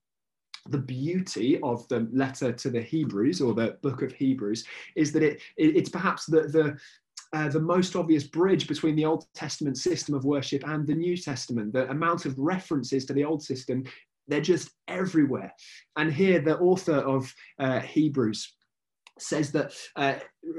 [0.69, 4.65] The beauty of the letter to the Hebrews or the book of Hebrews
[4.97, 6.79] is that it, it it's perhaps the, the
[7.35, 11.17] uh, the most obvious bridge between the Old Testament system of worship and the New
[11.17, 11.73] Testament.
[11.73, 13.85] The amount of references to the Old system
[14.33, 15.53] they're just everywhere.
[15.97, 18.55] And here, the author of uh, Hebrews
[19.19, 20.15] says that uh,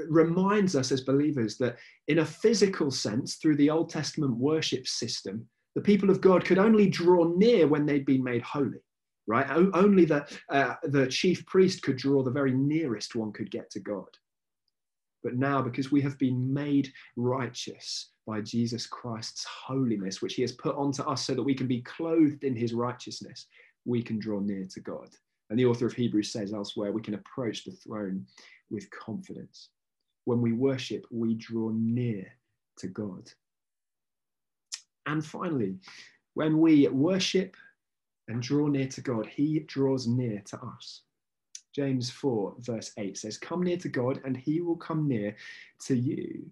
[0.08, 1.76] reminds us as believers that
[2.08, 6.58] in a physical sense through the old testament worship system the people of god could
[6.58, 8.78] only draw near when they'd been made holy
[9.26, 13.50] right o- only the uh, the chief priest could draw the very nearest one could
[13.50, 14.08] get to god
[15.24, 20.52] but now because we have been made righteous by jesus christ's holiness which he has
[20.52, 23.48] put onto us so that we can be clothed in his righteousness
[23.84, 25.10] we can draw near to god
[25.50, 28.26] and the author of Hebrews says elsewhere, we can approach the throne
[28.70, 29.68] with confidence.
[30.24, 32.26] When we worship, we draw near
[32.78, 33.30] to God.
[35.06, 35.76] And finally,
[36.32, 37.56] when we worship
[38.28, 41.02] and draw near to God, he draws near to us.
[41.74, 45.36] James 4, verse 8 says, Come near to God, and he will come near
[45.86, 46.50] to you.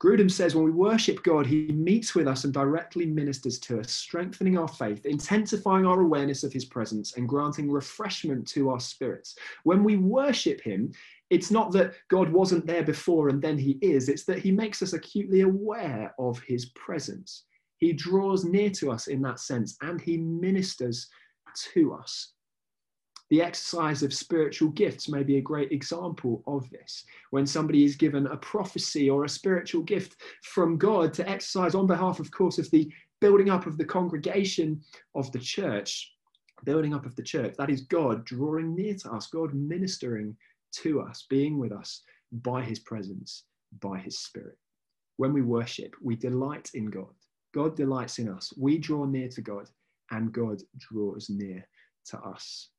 [0.00, 3.90] Grudem says when we worship God, He meets with us and directly ministers to us,
[3.90, 9.34] strengthening our faith, intensifying our awareness of His presence, and granting refreshment to our spirits.
[9.64, 10.92] When we worship Him,
[11.30, 14.82] it's not that God wasn't there before and then He is, it's that He makes
[14.82, 17.44] us acutely aware of His presence.
[17.78, 21.08] He draws near to us in that sense and He ministers
[21.72, 22.34] to us.
[23.30, 27.04] The exercise of spiritual gifts may be a great example of this.
[27.30, 31.86] When somebody is given a prophecy or a spiritual gift from God to exercise on
[31.86, 34.80] behalf, of course, of the building up of the congregation
[35.14, 36.14] of the church,
[36.64, 40.34] building up of the church, that is God drawing near to us, God ministering
[40.72, 42.02] to us, being with us
[42.32, 43.44] by his presence,
[43.80, 44.56] by his spirit.
[45.18, 47.12] When we worship, we delight in God.
[47.52, 48.52] God delights in us.
[48.56, 49.68] We draw near to God,
[50.10, 51.66] and God draws near
[52.06, 52.70] to us.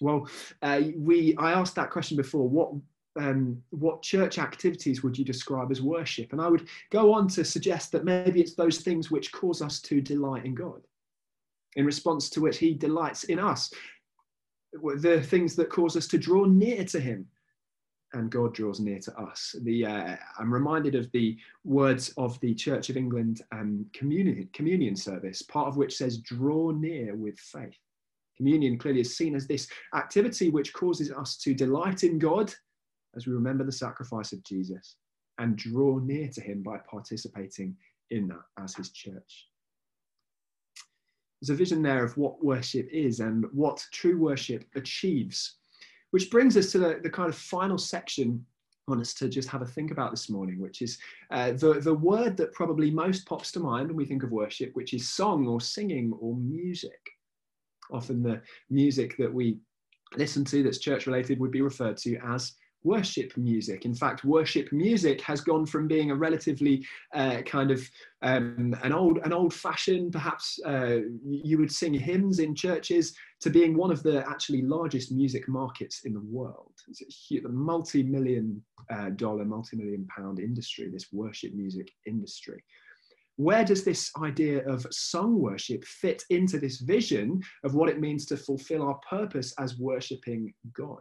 [0.00, 0.28] Well,
[0.62, 2.48] uh, we I asked that question before.
[2.48, 2.72] What
[3.16, 6.32] um, what church activities would you describe as worship?
[6.32, 9.80] And I would go on to suggest that maybe it's those things which cause us
[9.82, 10.82] to delight in God,
[11.76, 13.72] in response to which He delights in us,
[14.72, 17.26] the things that cause us to draw near to Him,
[18.12, 19.56] and God draws near to us.
[19.62, 24.96] The uh, I'm reminded of the words of the Church of England um, communion communion
[24.96, 27.78] service, part of which says, "Draw near with faith."
[28.36, 32.52] Communion clearly is seen as this activity which causes us to delight in God
[33.16, 34.96] as we remember the sacrifice of Jesus
[35.38, 37.76] and draw near to him by participating
[38.10, 39.48] in that as his church.
[41.40, 45.56] There's a vision there of what worship is and what true worship achieves,
[46.10, 48.44] which brings us to the, the kind of final section
[48.88, 50.98] on us to just have a think about this morning, which is
[51.30, 54.70] uh, the, the word that probably most pops to mind when we think of worship,
[54.74, 57.15] which is song or singing or music
[57.92, 59.58] often the music that we
[60.16, 62.52] listen to that's church related would be referred to as
[62.84, 63.84] worship music.
[63.84, 67.80] In fact, worship music has gone from being a relatively uh, kind of
[68.22, 73.76] um, an old, an old-fashioned, perhaps uh, you would sing hymns in churches, to being
[73.76, 76.72] one of the actually largest music markets in the world.
[76.88, 80.88] It's a multi-million uh, dollar, multi-million pound industry.
[80.88, 82.62] This worship music industry
[83.36, 88.26] where does this idea of song worship fit into this vision of what it means
[88.26, 91.00] to fulfill our purpose as worshipping God?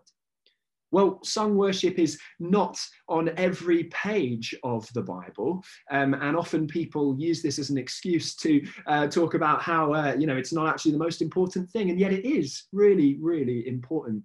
[0.91, 2.79] Well, song worship is not
[3.09, 8.35] on every page of the Bible, um, and often people use this as an excuse
[8.37, 11.89] to uh, talk about how uh, you know it's not actually the most important thing,
[11.89, 14.23] and yet it is really, really important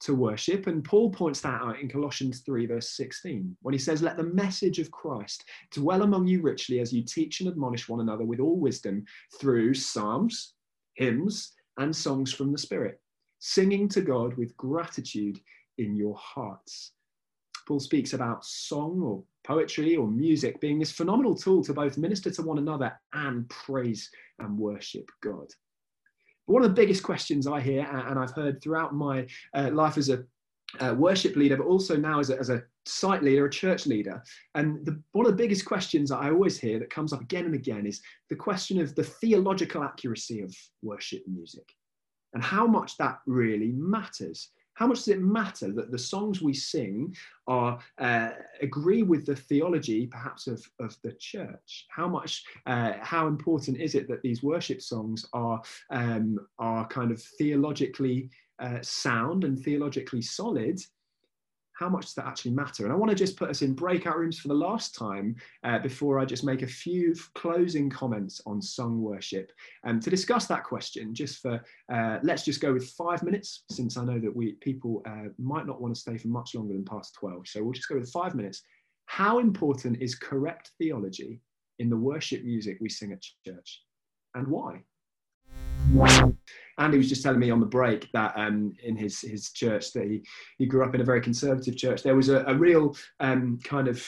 [0.00, 0.66] to worship.
[0.66, 4.24] And Paul points that out in Colossians 3, verse 16, when he says, Let the
[4.24, 8.40] message of Christ dwell among you richly as you teach and admonish one another with
[8.40, 9.04] all wisdom
[9.38, 10.54] through psalms,
[10.94, 13.00] hymns, and songs from the Spirit,
[13.38, 15.38] singing to God with gratitude
[15.78, 16.92] in your hearts.
[17.66, 22.30] Paul speaks about song or poetry or music being this phenomenal tool to both minister
[22.30, 25.48] to one another and praise and worship God.
[26.46, 30.08] One of the biggest questions I hear, and I've heard throughout my uh, life as
[30.08, 30.24] a
[30.80, 34.22] uh, worship leader, but also now as a, as a site leader, a church leader.
[34.54, 37.54] And the, one of the biggest questions I always hear that comes up again and
[37.54, 41.68] again is the question of the theological accuracy of worship music
[42.34, 44.50] and how much that really matters.
[44.76, 47.16] How much does it matter that the songs we sing
[47.46, 51.86] are uh, agree with the theology, perhaps of, of the church?
[51.88, 57.10] How much, uh, how important is it that these worship songs are um, are kind
[57.10, 60.78] of theologically uh, sound and theologically solid,
[61.76, 62.84] how much does that actually matter?
[62.84, 65.78] And I want to just put us in breakout rooms for the last time uh,
[65.78, 69.52] before I just make a few closing comments on song worship.
[69.84, 71.62] And um, to discuss that question, just for
[71.92, 75.66] uh, let's just go with five minutes, since I know that we people uh, might
[75.66, 77.46] not want to stay for much longer than past 12.
[77.46, 78.62] So we'll just go with five minutes.
[79.04, 81.40] How important is correct theology
[81.78, 83.82] in the worship music we sing at church?
[84.34, 84.82] And why?
[86.78, 90.04] Andy was just telling me on the break that um, in his his church that
[90.04, 90.22] he,
[90.58, 92.02] he grew up in a very conservative church.
[92.02, 94.06] There was a, a real um, kind of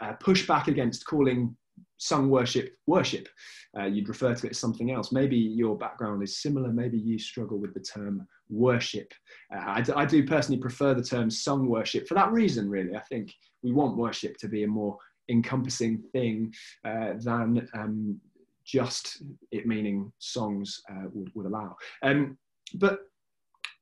[0.00, 1.56] uh, pushback against calling
[1.96, 3.28] sung worship worship.
[3.78, 5.12] Uh, you'd refer to it as something else.
[5.12, 6.72] Maybe your background is similar.
[6.72, 9.12] Maybe you struggle with the term worship.
[9.54, 12.96] Uh, I, I do personally prefer the term sung worship for that reason, really.
[12.96, 16.52] I think we want worship to be a more encompassing thing
[16.84, 18.20] uh, than um,
[18.64, 21.76] just it meaning songs uh, would, would allow.
[22.02, 22.38] Um,
[22.74, 23.00] but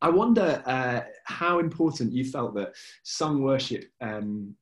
[0.00, 4.54] I wonder uh, how important you felt that sung worship, um,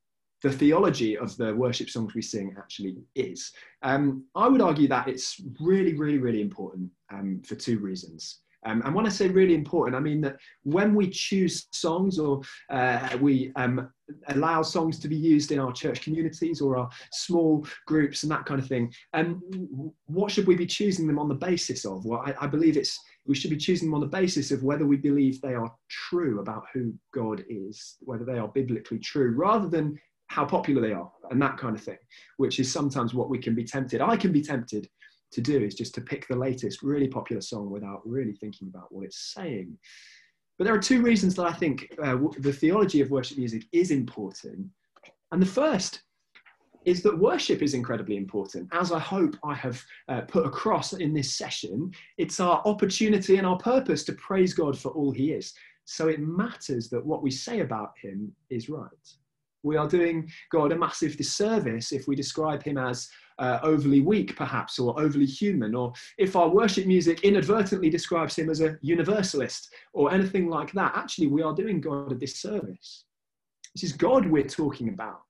[0.42, 3.52] the theology of the worship songs we sing actually is.
[3.82, 8.40] Um, I would argue that it's really, really, really important um, for two reasons.
[8.66, 12.42] Um, and when I say really important, I mean that when we choose songs or
[12.68, 13.88] uh, we um,
[14.28, 18.44] allow songs to be used in our church communities or our small groups and that
[18.44, 19.40] kind of thing, um,
[20.06, 22.04] what should we be choosing them on the basis of?
[22.04, 24.86] Well, I, I believe it's we should be choosing them on the basis of whether
[24.86, 29.68] we believe they are true about who God is, whether they are biblically true, rather
[29.68, 29.98] than
[30.28, 31.98] how popular they are and that kind of thing,
[32.36, 34.00] which is sometimes what we can be tempted.
[34.00, 34.88] I can be tempted
[35.32, 38.90] to do is just to pick the latest really popular song without really thinking about
[38.90, 39.76] what it's saying.
[40.58, 43.90] But there are two reasons that I think uh, the theology of worship music is
[43.90, 44.68] important.
[45.32, 46.02] And the first
[46.86, 48.68] is that worship is incredibly important.
[48.72, 53.46] As I hope I have uh, put across in this session, it's our opportunity and
[53.46, 55.52] our purpose to praise God for all He is.
[55.84, 58.88] So it matters that what we say about Him is right.
[59.64, 63.08] We are doing God a massive disservice if we describe Him as
[63.38, 68.50] uh, overly weak, perhaps, or overly human, or if our worship music inadvertently describes him
[68.50, 73.04] as a universalist or anything like that, actually, we are doing God a disservice.
[73.74, 75.20] This is God we're talking about.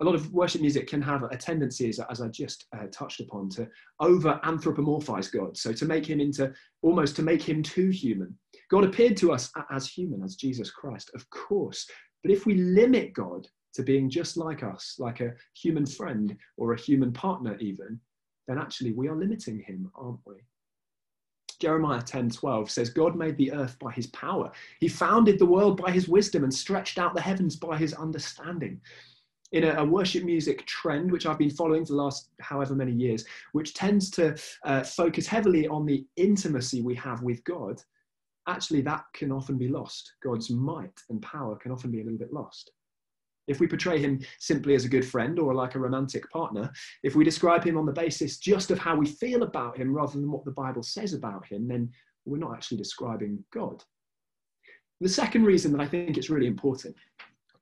[0.00, 3.48] A lot of worship music can have a tendency, as, I just uh, touched upon,
[3.50, 3.66] to
[3.98, 5.56] over anthropomorphize God.
[5.56, 6.52] So to make him into
[6.82, 8.38] almost to make him too human.
[8.70, 11.88] God appeared to us as human, as Jesus Christ, of course.
[12.22, 13.48] But if we limit God
[13.78, 18.00] to being just like us, like a human friend or a human partner, even,
[18.48, 20.34] then actually we are limiting him, aren't we?
[21.60, 24.50] Jeremiah 10 12 says, God made the earth by his power.
[24.80, 28.80] He founded the world by his wisdom and stretched out the heavens by his understanding.
[29.52, 32.92] In a, a worship music trend, which I've been following for the last however many
[32.92, 37.80] years, which tends to uh, focus heavily on the intimacy we have with God,
[38.48, 40.14] actually that can often be lost.
[40.20, 42.72] God's might and power can often be a little bit lost.
[43.48, 46.70] If we portray him simply as a good friend or like a romantic partner,
[47.02, 50.12] if we describe him on the basis just of how we feel about him rather
[50.12, 51.90] than what the Bible says about him, then
[52.24, 53.82] we're not actually describing God.
[55.00, 56.94] The second reason that I think it's really important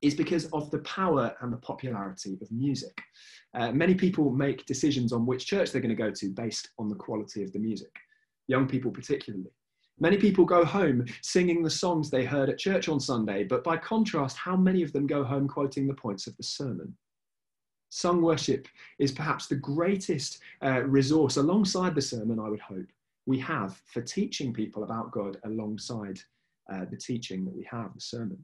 [0.01, 2.95] is because of the power and the popularity of music.
[3.53, 6.89] Uh, many people make decisions on which church they're going to go to based on
[6.89, 7.91] the quality of the music,
[8.47, 9.51] young people particularly.
[9.99, 13.77] Many people go home singing the songs they heard at church on Sunday, but by
[13.77, 16.95] contrast, how many of them go home quoting the points of the sermon?
[17.89, 18.67] Sung worship
[18.99, 22.85] is perhaps the greatest uh, resource alongside the sermon, I would hope,
[23.25, 26.19] we have for teaching people about God alongside
[26.71, 28.43] uh, the teaching that we have, the sermon.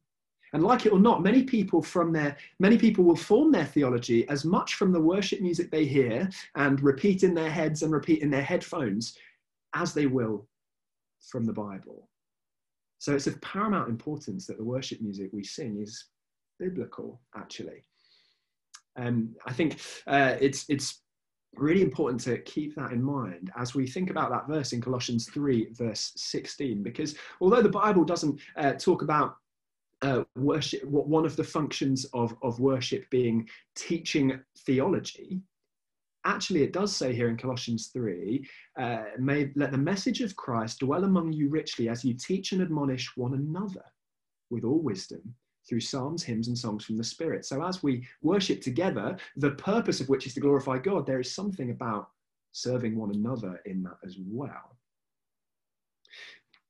[0.53, 4.27] And like it or not, many people from their many people will form their theology
[4.29, 8.21] as much from the worship music they hear and repeat in their heads and repeat
[8.21, 9.17] in their headphones
[9.73, 10.47] as they will
[11.29, 12.09] from the Bible.
[12.99, 16.05] So it's of paramount importance that the worship music we sing is
[16.59, 17.85] biblical, actually.
[18.95, 21.01] And um, I think uh, it's, it's
[21.55, 25.27] really important to keep that in mind as we think about that verse in Colossians
[25.29, 29.35] 3, verse 16, because although the Bible doesn't uh, talk about
[30.01, 35.41] uh, worship, one of the functions of, of worship being teaching theology,
[36.25, 38.47] actually, it does say here in Colossians 3
[38.79, 42.61] uh, may let the message of Christ dwell among you richly as you teach and
[42.61, 43.83] admonish one another
[44.49, 45.35] with all wisdom
[45.67, 47.45] through psalms, hymns, and songs from the Spirit.
[47.45, 51.33] So, as we worship together, the purpose of which is to glorify God, there is
[51.33, 52.09] something about
[52.51, 54.77] serving one another in that as well.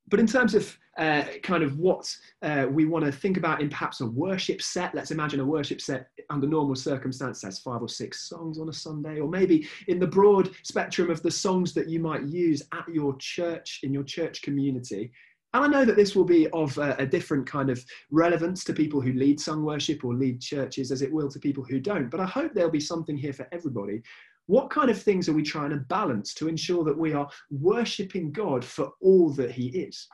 [0.07, 3.69] But in terms of uh, kind of what uh, we want to think about in
[3.69, 7.89] perhaps a worship set, let's imagine a worship set under normal circumstances has five or
[7.89, 11.89] six songs on a Sunday, or maybe in the broad spectrum of the songs that
[11.89, 15.11] you might use at your church, in your church community.
[15.55, 18.73] And I know that this will be of a, a different kind of relevance to
[18.73, 22.09] people who lead sung worship or lead churches as it will to people who don't.
[22.09, 24.01] But I hope there'll be something here for everybody
[24.47, 28.31] what kind of things are we trying to balance to ensure that we are worshipping
[28.31, 30.07] God for all that He is?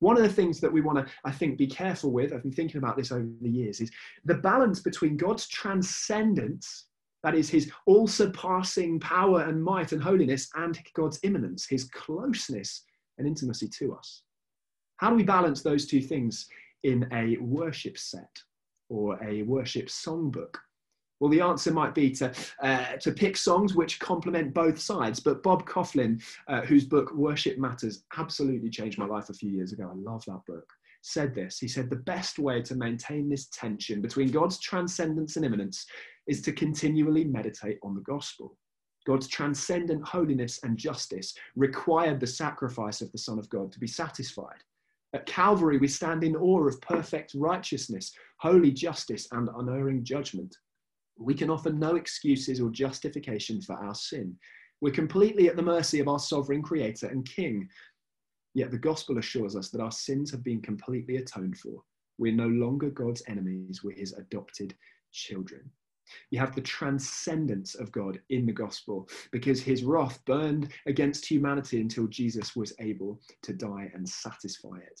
[0.00, 2.52] One of the things that we want to, I think, be careful with, I've been
[2.52, 3.90] thinking about this over the years, is
[4.24, 6.86] the balance between God's transcendence,
[7.22, 12.82] that is, His all surpassing power and might and holiness, and God's immanence, His closeness
[13.18, 14.22] and intimacy to us.
[14.96, 16.48] How do we balance those two things
[16.82, 18.36] in a worship set
[18.88, 20.56] or a worship songbook?
[21.22, 22.32] Well, the answer might be to,
[22.64, 25.20] uh, to pick songs which complement both sides.
[25.20, 29.72] But Bob Kauflin, uh, whose book Worship Matters absolutely changed my life a few years
[29.72, 30.68] ago, I love that book,
[31.02, 31.60] said this.
[31.60, 35.86] He said, The best way to maintain this tension between God's transcendence and immanence
[36.26, 38.58] is to continually meditate on the gospel.
[39.06, 43.86] God's transcendent holiness and justice required the sacrifice of the Son of God to be
[43.86, 44.64] satisfied.
[45.12, 50.56] At Calvary, we stand in awe of perfect righteousness, holy justice, and unerring judgment.
[51.18, 54.36] We can offer no excuses or justification for our sin.
[54.80, 57.68] We're completely at the mercy of our sovereign creator and king.
[58.54, 61.82] Yet the gospel assures us that our sins have been completely atoned for.
[62.18, 64.74] We're no longer God's enemies, we're his adopted
[65.12, 65.70] children.
[66.30, 71.80] You have the transcendence of God in the gospel because his wrath burned against humanity
[71.80, 75.00] until Jesus was able to die and satisfy it.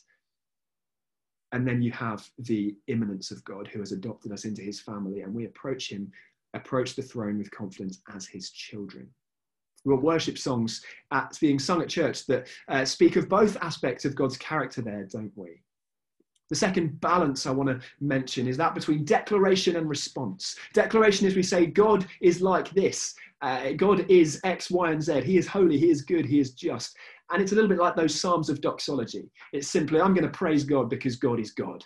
[1.52, 5.20] And then you have the immanence of God who has adopted us into his family,
[5.20, 6.10] and we approach him,
[6.54, 9.08] approach the throne with confidence as his children.
[9.84, 14.14] We've worship songs at, being sung at church that uh, speak of both aspects of
[14.14, 15.62] God's character there, don't we?
[16.50, 20.56] The second balance I want to mention is that between declaration and response.
[20.74, 23.14] Declaration is we say, God is like this.
[23.40, 25.22] Uh, God is X, Y, and Z.
[25.22, 25.78] He is holy.
[25.78, 26.26] He is good.
[26.26, 26.96] He is just.
[27.32, 29.30] And it's a little bit like those Psalms of doxology.
[29.52, 31.82] It's simply, I'm going to praise God because God is God.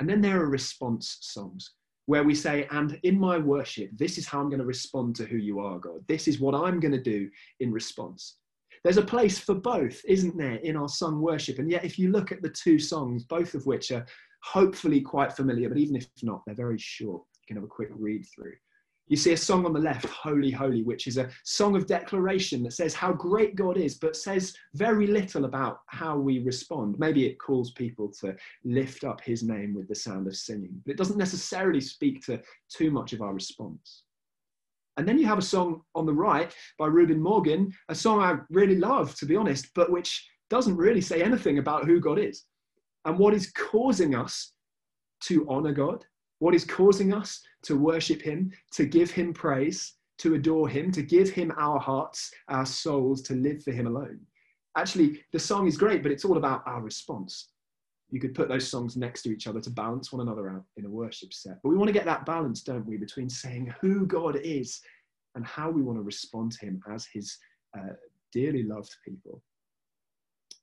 [0.00, 1.72] And then there are response songs
[2.06, 5.24] where we say, and in my worship, this is how I'm going to respond to
[5.24, 6.00] who you are, God.
[6.08, 7.30] This is what I'm going to do
[7.60, 8.38] in response.
[8.82, 11.58] There's a place for both, isn't there, in our sung worship?
[11.58, 14.06] And yet, if you look at the two songs, both of which are
[14.42, 17.22] hopefully quite familiar, but even if not, they're very short.
[17.42, 18.54] You can have a quick read through.
[19.10, 22.62] You see a song on the left, Holy, Holy, which is a song of declaration
[22.62, 26.96] that says how great God is, but says very little about how we respond.
[26.96, 30.92] Maybe it calls people to lift up his name with the sound of singing, but
[30.92, 34.04] it doesn't necessarily speak to too much of our response.
[34.96, 38.38] And then you have a song on the right by Reuben Morgan, a song I
[38.48, 42.44] really love, to be honest, but which doesn't really say anything about who God is
[43.04, 44.52] and what is causing us
[45.22, 46.06] to honor God,
[46.40, 51.02] what is causing us to worship Him, to give Him praise, to adore Him, to
[51.02, 54.20] give Him our hearts, our souls, to live for Him alone.
[54.76, 57.48] Actually, the song is great, but it's all about our response
[58.10, 60.84] you could put those songs next to each other to balance one another out in
[60.84, 61.58] a worship set.
[61.62, 64.80] But we want to get that balance, don't we, between saying who God is
[65.34, 67.38] and how we want to respond to Him as His
[67.78, 67.94] uh,
[68.32, 69.42] dearly loved people.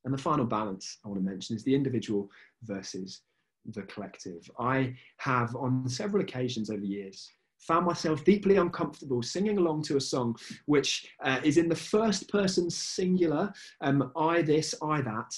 [0.04, 2.30] And the final balance I want to mention is the individual
[2.64, 3.22] versus
[3.68, 4.50] the collective.
[4.60, 9.98] I have, on several occasions over the years, found myself deeply uncomfortable singing along to
[9.98, 13.52] a song which uh, is in the first person singular,
[13.82, 15.36] um, I this, I that,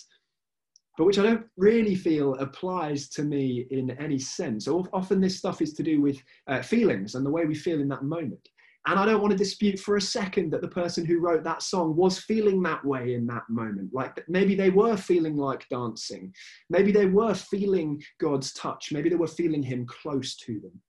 [0.98, 4.68] but which I don't really feel applies to me in any sense.
[4.68, 7.88] Often this stuff is to do with uh, feelings and the way we feel in
[7.88, 8.50] that moment.
[8.88, 11.62] And I don't want to dispute for a second that the person who wrote that
[11.62, 13.94] song was feeling that way in that moment.
[13.94, 16.34] Like maybe they were feeling like dancing.
[16.70, 18.92] Maybe they were feeling God's touch.
[18.92, 20.82] Maybe they were feeling Him close to them.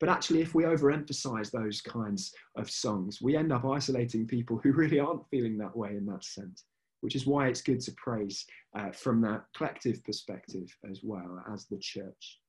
[0.00, 4.72] But actually, if we overemphasize those kinds of songs, we end up isolating people who
[4.72, 6.64] really aren't feeling that way in that sense
[7.00, 8.46] which is why it's good to praise
[8.78, 12.39] uh, from that collective perspective as well as the church.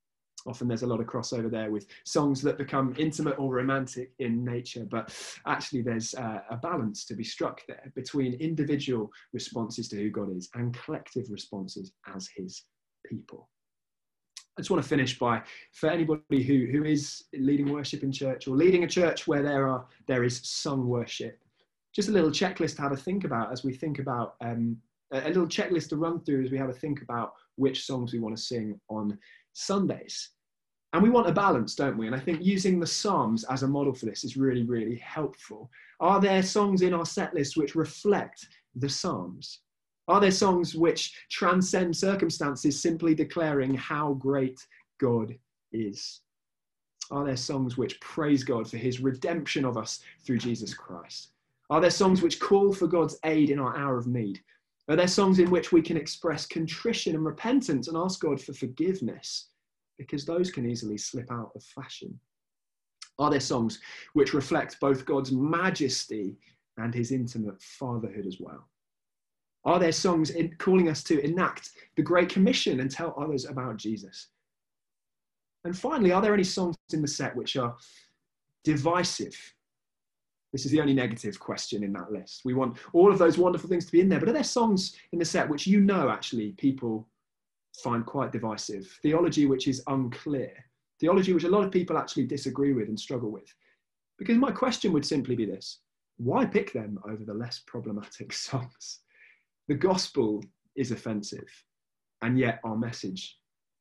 [0.48, 4.44] Often there's a lot of crossover there with songs that become intimate or romantic in
[4.44, 5.16] nature, but
[5.46, 10.36] actually there's uh, a balance to be struck there between individual responses to who God
[10.36, 12.64] is and collective responses as his
[13.06, 13.50] people.
[14.58, 15.42] I just want to finish by,
[15.74, 19.68] for anybody who, who is leading worship in church or leading a church where there
[19.68, 21.40] are there is sung worship,
[21.96, 24.78] just a little checklist to have a think about as we think about um,
[25.12, 28.20] a little checklist to run through as we have a think about which songs we
[28.20, 29.18] want to sing on
[29.54, 30.30] Sundays.
[30.94, 32.08] And we want a balance, don't we?
[32.08, 35.70] And I think using the Psalms as a model for this is really, really helpful.
[36.02, 39.60] Are there songs in our set list which reflect the Psalms?
[40.08, 44.60] Are there songs which transcend circumstances, simply declaring how great
[45.00, 45.34] God
[45.72, 46.22] is?
[47.12, 51.30] Are there songs which praise God for his redemption of us through Jesus Christ?
[51.70, 54.42] Are there songs which call for God's aid in our hour of need?
[54.92, 58.52] Are there songs in which we can express contrition and repentance and ask God for
[58.52, 59.48] forgiveness?
[59.98, 62.20] Because those can easily slip out of fashion.
[63.18, 63.80] Are there songs
[64.12, 66.36] which reflect both God's majesty
[66.76, 68.68] and his intimate fatherhood as well?
[69.64, 73.78] Are there songs in, calling us to enact the Great Commission and tell others about
[73.78, 74.28] Jesus?
[75.64, 77.78] And finally, are there any songs in the set which are
[78.66, 79.38] divisive
[80.52, 82.42] This is the only negative question in that list.
[82.44, 84.96] We want all of those wonderful things to be in there, but are there songs
[85.14, 87.08] in the set which you know actually people
[87.84, 89.00] find quite divisive?
[89.02, 90.52] Theology which is unclear,
[91.00, 93.54] theology which a lot of people actually disagree with and struggle with?
[94.18, 95.80] Because my question would simply be this
[96.18, 99.00] why pick them over the less problematic songs?
[99.68, 100.44] The gospel
[100.76, 101.50] is offensive,
[102.22, 103.38] and yet our message,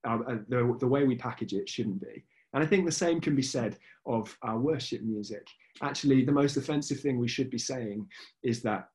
[0.08, 0.18] uh,
[0.48, 2.24] the, the way we package it, shouldn't be.
[2.52, 5.46] And I think the same can be said of our worship music.
[5.82, 8.06] Actually, the most offensive thing we should be saying
[8.42, 8.88] is that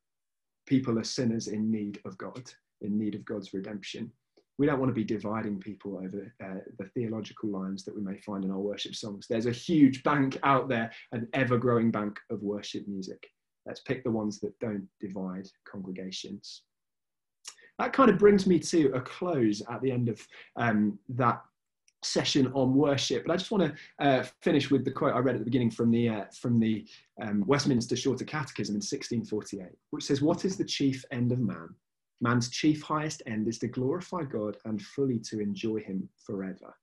[0.65, 2.51] people are sinners in need of God,
[2.81, 4.11] in need of God's redemption.
[4.57, 8.17] We don't want to be dividing people over uh, the theological lines that we may
[8.19, 9.27] find in our worship songs.
[9.29, 13.27] There's a huge bank out there, an ever growing bank of worship music.
[13.65, 16.61] Let's pick the ones that don't divide congregations.
[17.79, 21.41] That kind of brings me to a close at the end of um, that
[22.05, 23.25] session on worship.
[23.25, 25.71] But I just want to uh, finish with the quote I read at the beginning
[25.71, 26.85] from the uh, from the
[27.21, 31.69] um, Westminster Shorter Catechism in 1648, which says, "What is the chief end of man?
[32.21, 36.75] Man's chief highest end is to glorify God and fully to enjoy Him forever."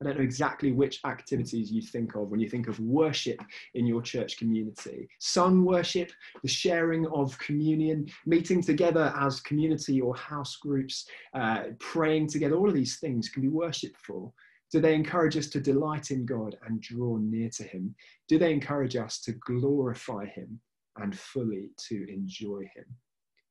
[0.00, 3.40] I don't know exactly which activities you think of when you think of worship
[3.74, 5.08] in your church community.
[5.18, 12.28] Sung worship, the sharing of communion, meeting together as community or house groups, uh, praying
[12.28, 14.32] together, all of these things can be worshipful.
[14.70, 17.94] Do they encourage us to delight in God and draw near to Him?
[18.28, 20.60] Do they encourage us to glorify Him
[20.96, 22.84] and fully to enjoy Him?